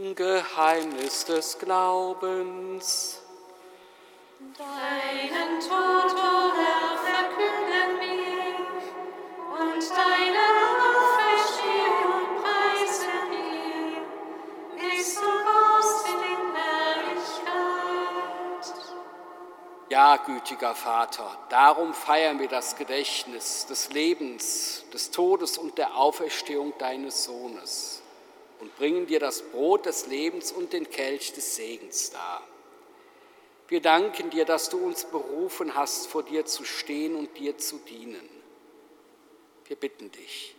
Geheimnis 0.00 1.26
des 1.26 1.58
Glaubens. 1.58 3.20
Deinen 4.56 5.60
Tod, 5.60 6.14
o 6.14 6.52
Herr, 6.56 6.96
verkünden 7.04 8.00
wir 8.00 8.56
und 9.60 9.90
deine 9.90 10.44
Auferstehung 10.88 12.24
preisen 12.42 13.20
wir, 13.30 14.00
bis 14.80 15.16
du 15.16 15.20
kommst 15.20 16.06
in 16.08 16.42
Herrlichkeit. 16.56 17.44
Ja, 19.90 20.14
Ja, 20.14 20.16
gütiger 20.16 20.74
Vater, 20.74 21.36
darum 21.50 21.92
feiern 21.92 22.38
wir 22.38 22.48
das 22.48 22.76
Gedächtnis 22.76 23.66
des 23.66 23.92
Lebens, 23.92 24.84
des 24.94 25.10
Todes 25.10 25.58
und 25.58 25.76
der 25.76 25.94
Auferstehung 25.96 26.72
deines 26.78 27.24
Sohnes 27.24 27.99
und 28.60 28.76
bringen 28.76 29.06
dir 29.06 29.20
das 29.20 29.42
Brot 29.42 29.86
des 29.86 30.06
Lebens 30.06 30.52
und 30.52 30.72
den 30.72 30.88
Kelch 30.90 31.32
des 31.32 31.56
Segens 31.56 32.10
dar. 32.10 32.42
Wir 33.68 33.80
danken 33.80 34.30
dir, 34.30 34.44
dass 34.44 34.68
du 34.68 34.78
uns 34.78 35.04
berufen 35.04 35.74
hast, 35.74 36.08
vor 36.08 36.24
dir 36.24 36.44
zu 36.44 36.64
stehen 36.64 37.14
und 37.14 37.38
dir 37.38 37.56
zu 37.56 37.78
dienen. 37.78 38.28
Wir 39.66 39.76
bitten 39.76 40.10
dich, 40.10 40.56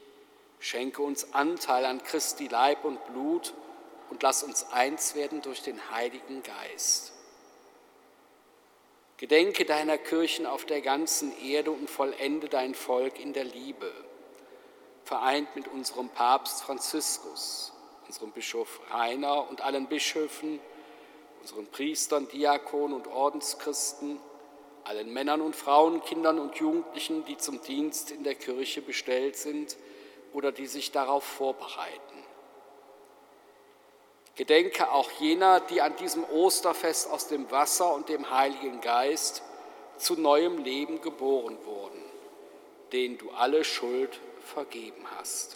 schenke 0.60 1.02
uns 1.02 1.34
Anteil 1.34 1.86
an 1.86 2.02
Christi 2.02 2.48
Leib 2.48 2.86
und 2.86 3.06
Blut 3.08 3.54
und 4.10 4.24
lass 4.24 4.44
uns 4.44 4.72
eins 4.72 5.16
werden 5.16 5.42
durch 5.42 5.62
den 5.62 5.92
Heiligen 5.92 6.42
Geist. 6.44 7.12
Gedenke 9.18 9.66
deiner 9.66 9.98
Kirchen 9.98 10.46
auf 10.46 10.66
der 10.66 10.82
ganzen 10.82 11.38
Erde 11.44 11.72
und 11.72 11.90
vollende 11.90 12.50
dein 12.50 12.74
Volk 12.74 13.20
in 13.20 13.34
der 13.34 13.44
Liebe, 13.44 13.92
vereint 15.04 15.56
mit 15.56 15.68
unserem 15.68 16.10
Papst 16.10 16.64
Franziskus, 16.64 17.72
unserem 18.12 18.32
Bischof 18.32 18.82
Rainer 18.92 19.50
und 19.50 19.62
allen 19.62 19.88
Bischöfen, 19.88 20.60
unseren 21.40 21.66
Priestern, 21.68 22.28
Diakonen 22.28 22.94
und 22.94 23.08
Ordenschristen, 23.08 24.20
allen 24.84 25.14
Männern 25.14 25.40
und 25.40 25.56
Frauen, 25.56 26.04
Kindern 26.04 26.38
und 26.38 26.58
Jugendlichen, 26.58 27.24
die 27.24 27.38
zum 27.38 27.62
Dienst 27.62 28.12
in 28.12 28.26
der 28.26 28.36
Kirche 28.36 28.82
bestellt 28.82 29.38
sind 29.38 29.78
oder 30.34 30.52
die 30.52 30.68
sich 30.68 30.92
darauf 30.92 31.24
vorbereiten. 31.24 32.26
Gedenke 34.36 34.92
auch 34.92 35.10
jener, 35.12 35.62
die 35.62 35.80
an 35.80 35.96
diesem 35.96 36.26
Osterfest 36.26 37.10
aus 37.10 37.30
dem 37.30 37.50
Wasser 37.50 37.94
und 37.94 38.10
dem 38.10 38.30
Heiligen 38.30 38.82
Geist 38.82 39.42
zu 39.96 40.20
neuem 40.20 40.66
Leben 40.66 41.00
geboren 41.00 41.58
wurden, 41.64 42.04
denen 42.92 43.18
du 43.18 43.30
alle 43.30 43.64
Schuld 43.64 44.20
vergeben 44.42 45.06
hast. 45.16 45.56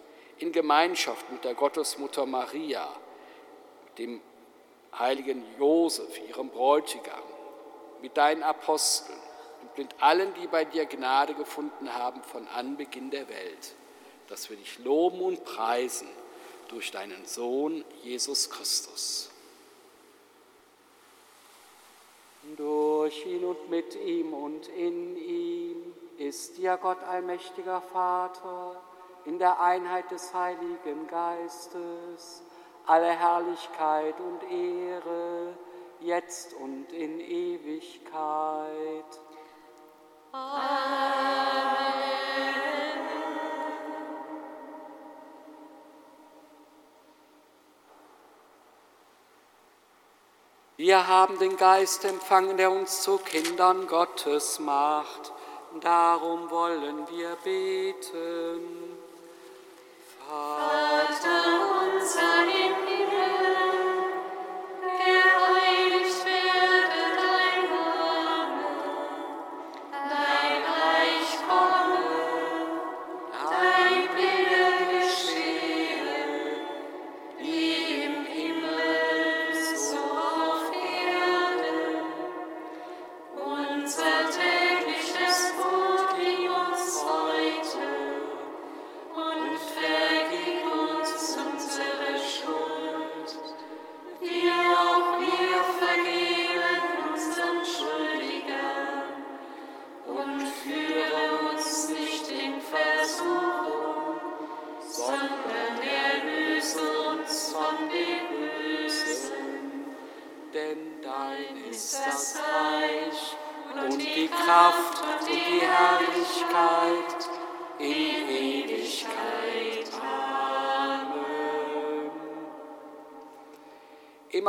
in 0.41 0.51
Gemeinschaft 0.51 1.31
mit 1.31 1.43
der 1.43 1.53
Gottesmutter 1.53 2.25
Maria, 2.25 2.89
dem 3.97 4.19
heiligen 4.97 5.43
Josef, 5.59 6.19
ihrem 6.27 6.49
Bräutigam, 6.49 7.23
mit 8.01 8.17
deinen 8.17 8.41
Aposteln 8.41 9.17
und 9.61 9.77
mit 9.77 10.01
allen, 10.01 10.33
die 10.41 10.47
bei 10.47 10.65
dir 10.65 10.85
Gnade 10.85 11.35
gefunden 11.35 11.93
haben 11.93 12.23
von 12.23 12.47
Anbeginn 12.47 13.11
der 13.11 13.29
Welt, 13.29 13.75
dass 14.27 14.49
wir 14.49 14.57
dich 14.57 14.79
loben 14.79 15.21
und 15.21 15.45
preisen 15.45 16.07
durch 16.69 16.89
deinen 16.89 17.25
Sohn 17.25 17.85
Jesus 18.01 18.49
Christus. 18.49 19.29
Durch 22.57 23.25
ihn 23.27 23.43
und 23.43 23.69
mit 23.69 23.95
ihm 23.95 24.33
und 24.33 24.67
in 24.69 25.15
ihm 25.15 25.93
ist 26.17 26.57
dir 26.57 26.77
Gott 26.77 27.03
allmächtiger 27.03 27.81
Vater 27.81 28.81
in 29.25 29.39
der 29.39 29.59
Einheit 29.59 30.09
des 30.11 30.33
Heiligen 30.33 31.07
Geistes 31.07 32.43
alle 32.85 33.11
Herrlichkeit 33.11 34.15
und 34.19 34.43
Ehre, 34.51 35.53
jetzt 35.99 36.53
und 36.53 36.91
in 36.91 37.19
Ewigkeit. 37.19 38.11
Amen. 40.31 41.31
Wir 50.77 51.07
haben 51.07 51.37
den 51.37 51.57
Geist 51.57 52.05
empfangen, 52.05 52.57
der 52.57 52.71
uns 52.71 53.03
zu 53.03 53.19
Kindern 53.19 53.85
Gottes 53.85 54.57
macht. 54.57 55.31
Darum 55.79 56.49
wollen 56.49 57.07
wir 57.07 57.37
beten. 57.43 59.00
Vater 60.31 61.59
unser 61.83 62.60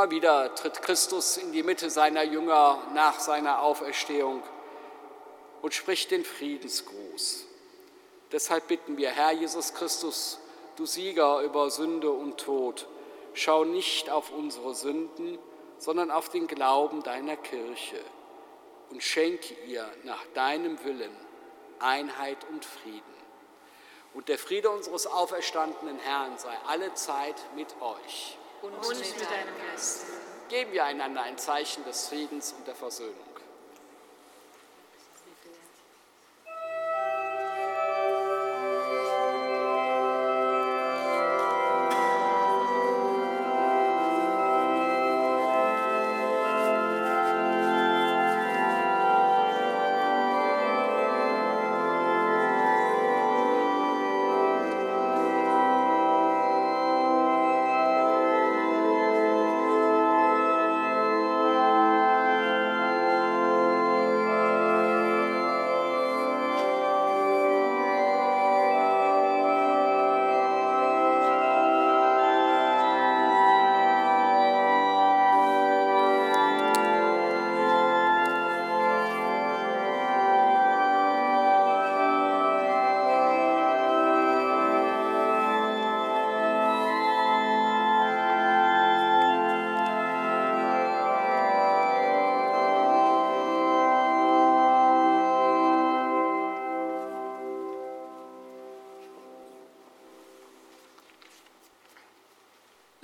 Immer 0.02 0.10
wieder 0.10 0.52
tritt 0.56 0.82
Christus 0.82 1.36
in 1.36 1.52
die 1.52 1.62
Mitte 1.62 1.88
seiner 1.88 2.24
Jünger 2.24 2.82
nach 2.92 3.20
seiner 3.20 3.62
Auferstehung 3.62 4.42
und 5.60 5.74
spricht 5.74 6.10
den 6.10 6.24
Friedensgruß. 6.24 7.46
Deshalb 8.32 8.66
bitten 8.66 8.96
wir, 8.96 9.10
Herr 9.10 9.30
Jesus 9.30 9.74
Christus, 9.74 10.40
du 10.74 10.86
Sieger 10.86 11.42
über 11.42 11.70
Sünde 11.70 12.10
und 12.10 12.38
Tod, 12.38 12.88
schau 13.32 13.62
nicht 13.62 14.10
auf 14.10 14.32
unsere 14.32 14.74
Sünden, 14.74 15.38
sondern 15.78 16.10
auf 16.10 16.30
den 16.30 16.48
Glauben 16.48 17.04
deiner 17.04 17.36
Kirche 17.36 18.00
und 18.90 19.04
schenke 19.04 19.54
ihr 19.68 19.88
nach 20.02 20.24
deinem 20.34 20.82
Willen 20.82 21.16
Einheit 21.78 22.38
und 22.50 22.64
Frieden. 22.64 23.14
Und 24.14 24.28
der 24.28 24.38
Friede 24.38 24.68
unseres 24.68 25.06
auferstandenen 25.06 26.00
Herrn 26.00 26.38
sei 26.38 26.58
alle 26.66 26.92
Zeit 26.94 27.36
mit 27.54 27.68
euch 27.80 28.36
und, 28.62 28.72
mit 28.72 29.30
deinem 29.30 29.56
Geist. 29.70 30.06
Geben 30.48 30.72
wir 30.72 30.84
einander 30.84 31.22
ein 31.22 31.38
Zeichen 31.38 31.84
des 31.84 32.08
Friedens 32.08 32.52
und 32.52 32.66
der 32.66 32.74
Versöhnung. 32.74 33.31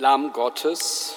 Lamm 0.01 0.31
Gottes, 0.31 1.13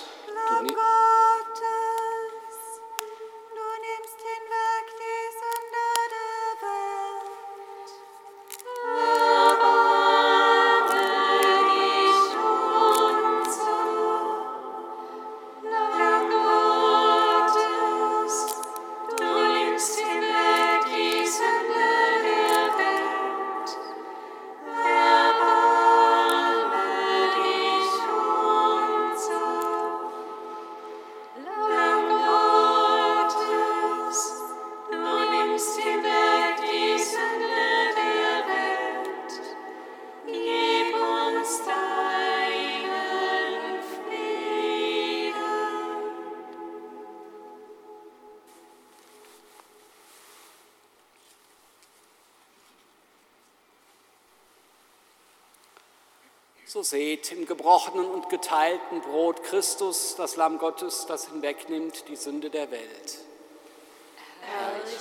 so 57.22 57.28
seht 57.28 57.38
im 57.38 57.46
gebrochenen 57.46 58.06
und 58.06 58.28
geteilten 58.28 59.00
Brot 59.00 59.42
Christus, 59.44 60.16
das 60.16 60.36
Lamm 60.36 60.58
Gottes, 60.58 61.06
das 61.06 61.28
hinwegnimmt 61.28 62.08
die 62.08 62.16
Sünde 62.16 62.50
der 62.50 62.70
Welt. 62.70 63.18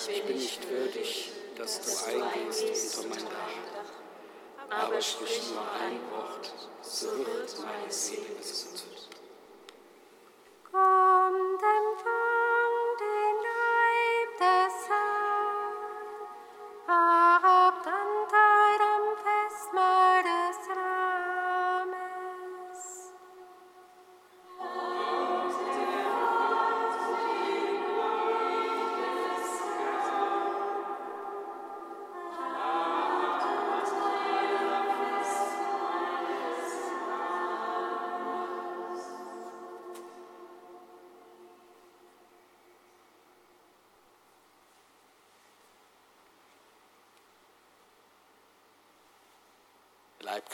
ich 0.08 0.24
bin 0.24 0.36
nicht 0.38 0.70
würdig, 0.70 1.32
dass 1.58 1.82
du 1.82 2.12
eingehst 2.12 2.98
unter 3.00 3.10
mein 3.10 3.26
Dach, 3.26 4.84
aber 4.84 5.02
sprich 5.02 5.42
nur 5.52 5.62
ein 5.62 6.00
Wort, 6.12 6.52
so 6.82 7.08
wird 7.08 7.60
meine 7.60 7.92
Seele 7.92 8.36
gesund. 8.38 8.84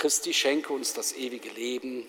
Christi 0.07 0.33
schenke 0.33 0.71
uns 0.71 0.93
das 0.93 1.11
ewige 1.17 1.49
Leben. 1.49 2.05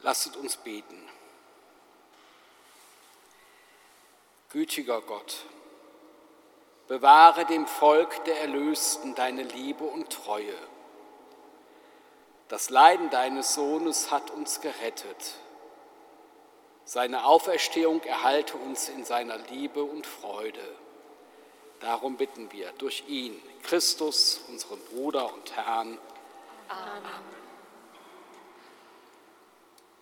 Lasset 0.00 0.36
uns 0.36 0.56
beten. 0.56 1.02
Gütiger 4.50 5.02
Gott, 5.02 5.44
bewahre 6.86 7.44
dem 7.44 7.66
Volk 7.66 8.24
der 8.24 8.40
Erlösten 8.40 9.14
deine 9.14 9.42
Liebe 9.42 9.84
und 9.84 10.10
Treue. 10.10 10.54
Das 12.48 12.70
Leiden 12.70 13.10
deines 13.10 13.54
Sohnes 13.54 14.10
hat 14.10 14.30
uns 14.30 14.60
gerettet. 14.62 15.34
Seine 16.84 17.26
Auferstehung 17.26 18.02
erhalte 18.04 18.56
uns 18.56 18.88
in 18.88 19.04
seiner 19.04 19.36
Liebe 19.36 19.84
und 19.84 20.06
Freude. 20.06 20.76
Darum 21.80 22.16
bitten 22.16 22.50
wir 22.50 22.72
durch 22.78 23.04
ihn, 23.06 23.40
Christus, 23.62 24.40
unseren 24.48 24.80
Bruder 24.86 25.32
und 25.34 25.54
Herrn. 25.54 25.98
Amen. 26.68 27.37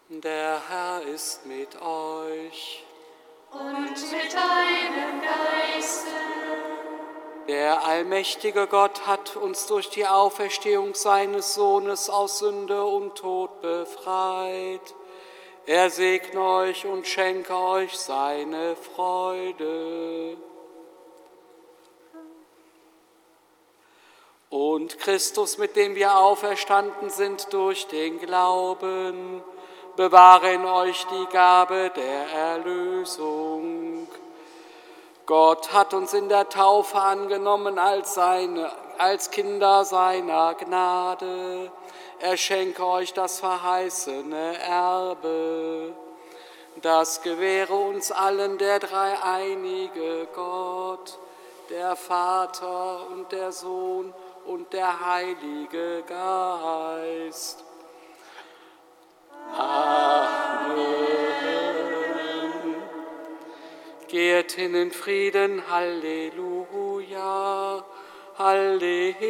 Der 0.08 0.62
Herr 0.68 1.02
ist 1.02 1.44
mit 1.46 1.82
euch. 1.82 2.84
Und 3.50 3.90
mit 3.90 4.32
deinem 4.32 5.20
Geiste. 5.20 6.10
Der 7.48 7.84
allmächtige 7.84 8.68
Gott 8.68 9.04
hat 9.08 9.34
uns 9.34 9.66
durch 9.66 9.90
die 9.90 10.06
Auferstehung 10.06 10.94
seines 10.94 11.54
Sohnes 11.54 12.08
aus 12.08 12.38
Sünde 12.38 12.84
und 12.84 13.16
Tod 13.16 13.60
befreit. 13.60 14.94
Er 15.66 15.90
segne 15.90 16.40
euch 16.40 16.86
und 16.86 17.08
schenke 17.08 17.56
euch 17.56 17.98
seine 17.98 18.76
Freude. 18.76 20.36
Und 24.50 25.00
Christus, 25.00 25.58
mit 25.58 25.74
dem 25.74 25.96
wir 25.96 26.16
auferstanden 26.16 27.10
sind 27.10 27.52
durch 27.52 27.88
den 27.88 28.20
Glauben, 28.20 29.42
bewahre 29.96 30.52
in 30.52 30.64
euch 30.64 31.06
die 31.06 31.26
Gabe 31.32 31.90
der 31.96 32.28
Erlösung. 32.28 34.06
Gott 35.24 35.72
hat 35.72 35.94
uns 35.94 36.14
in 36.14 36.28
der 36.28 36.48
Taufe 36.48 37.00
angenommen 37.00 37.78
als, 37.78 38.14
seine, 38.14 38.70
als 38.98 39.30
Kinder 39.30 39.84
seiner 39.84 40.54
Gnade. 40.54 41.72
Er 42.20 42.36
schenke 42.36 42.86
euch 42.86 43.12
das 43.12 43.40
verheißene 43.40 44.58
Erbe. 44.58 45.94
Das 46.82 47.22
gewähre 47.22 47.74
uns 47.74 48.12
allen 48.12 48.58
der 48.58 48.78
dreieinige 48.78 50.28
Gott, 50.34 51.18
der 51.70 51.96
Vater 51.96 53.06
und 53.10 53.32
der 53.32 53.50
Sohn 53.50 54.14
und 54.44 54.72
der 54.72 55.04
Heilige 55.04 56.04
Geist. 56.06 57.65
Amen. 59.54 61.06
Geht 64.08 64.52
hin 64.52 64.74
in 64.74 64.90
Frieden, 64.92 65.62
Halleluja, 65.70 67.24
Halleluja. 68.38 69.26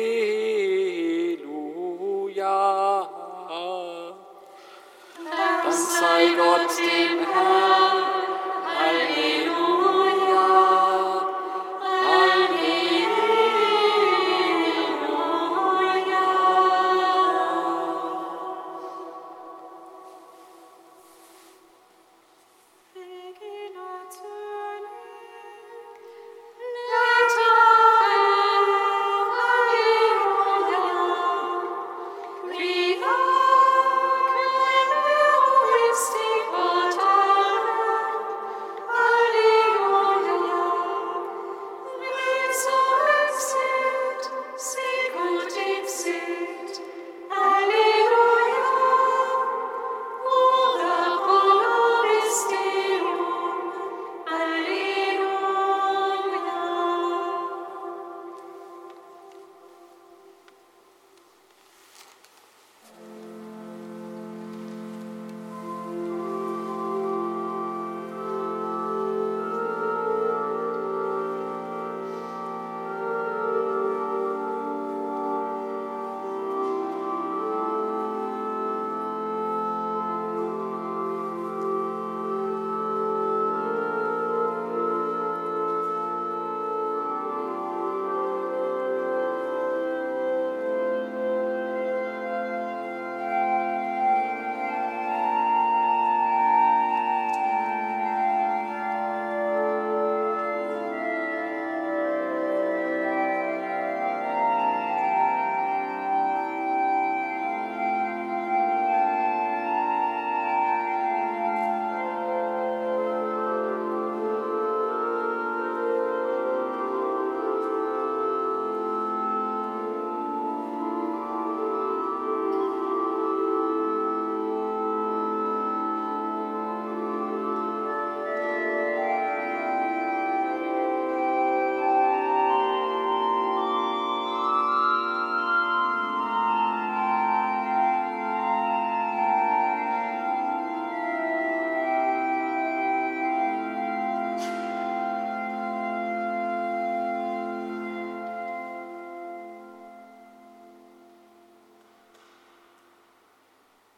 Dank 5.30 5.72
sei 5.72 6.28
Gott 6.36 6.78
dem 6.78 7.18
Herrn, 7.26 8.04
Halleluja. 8.78 9.55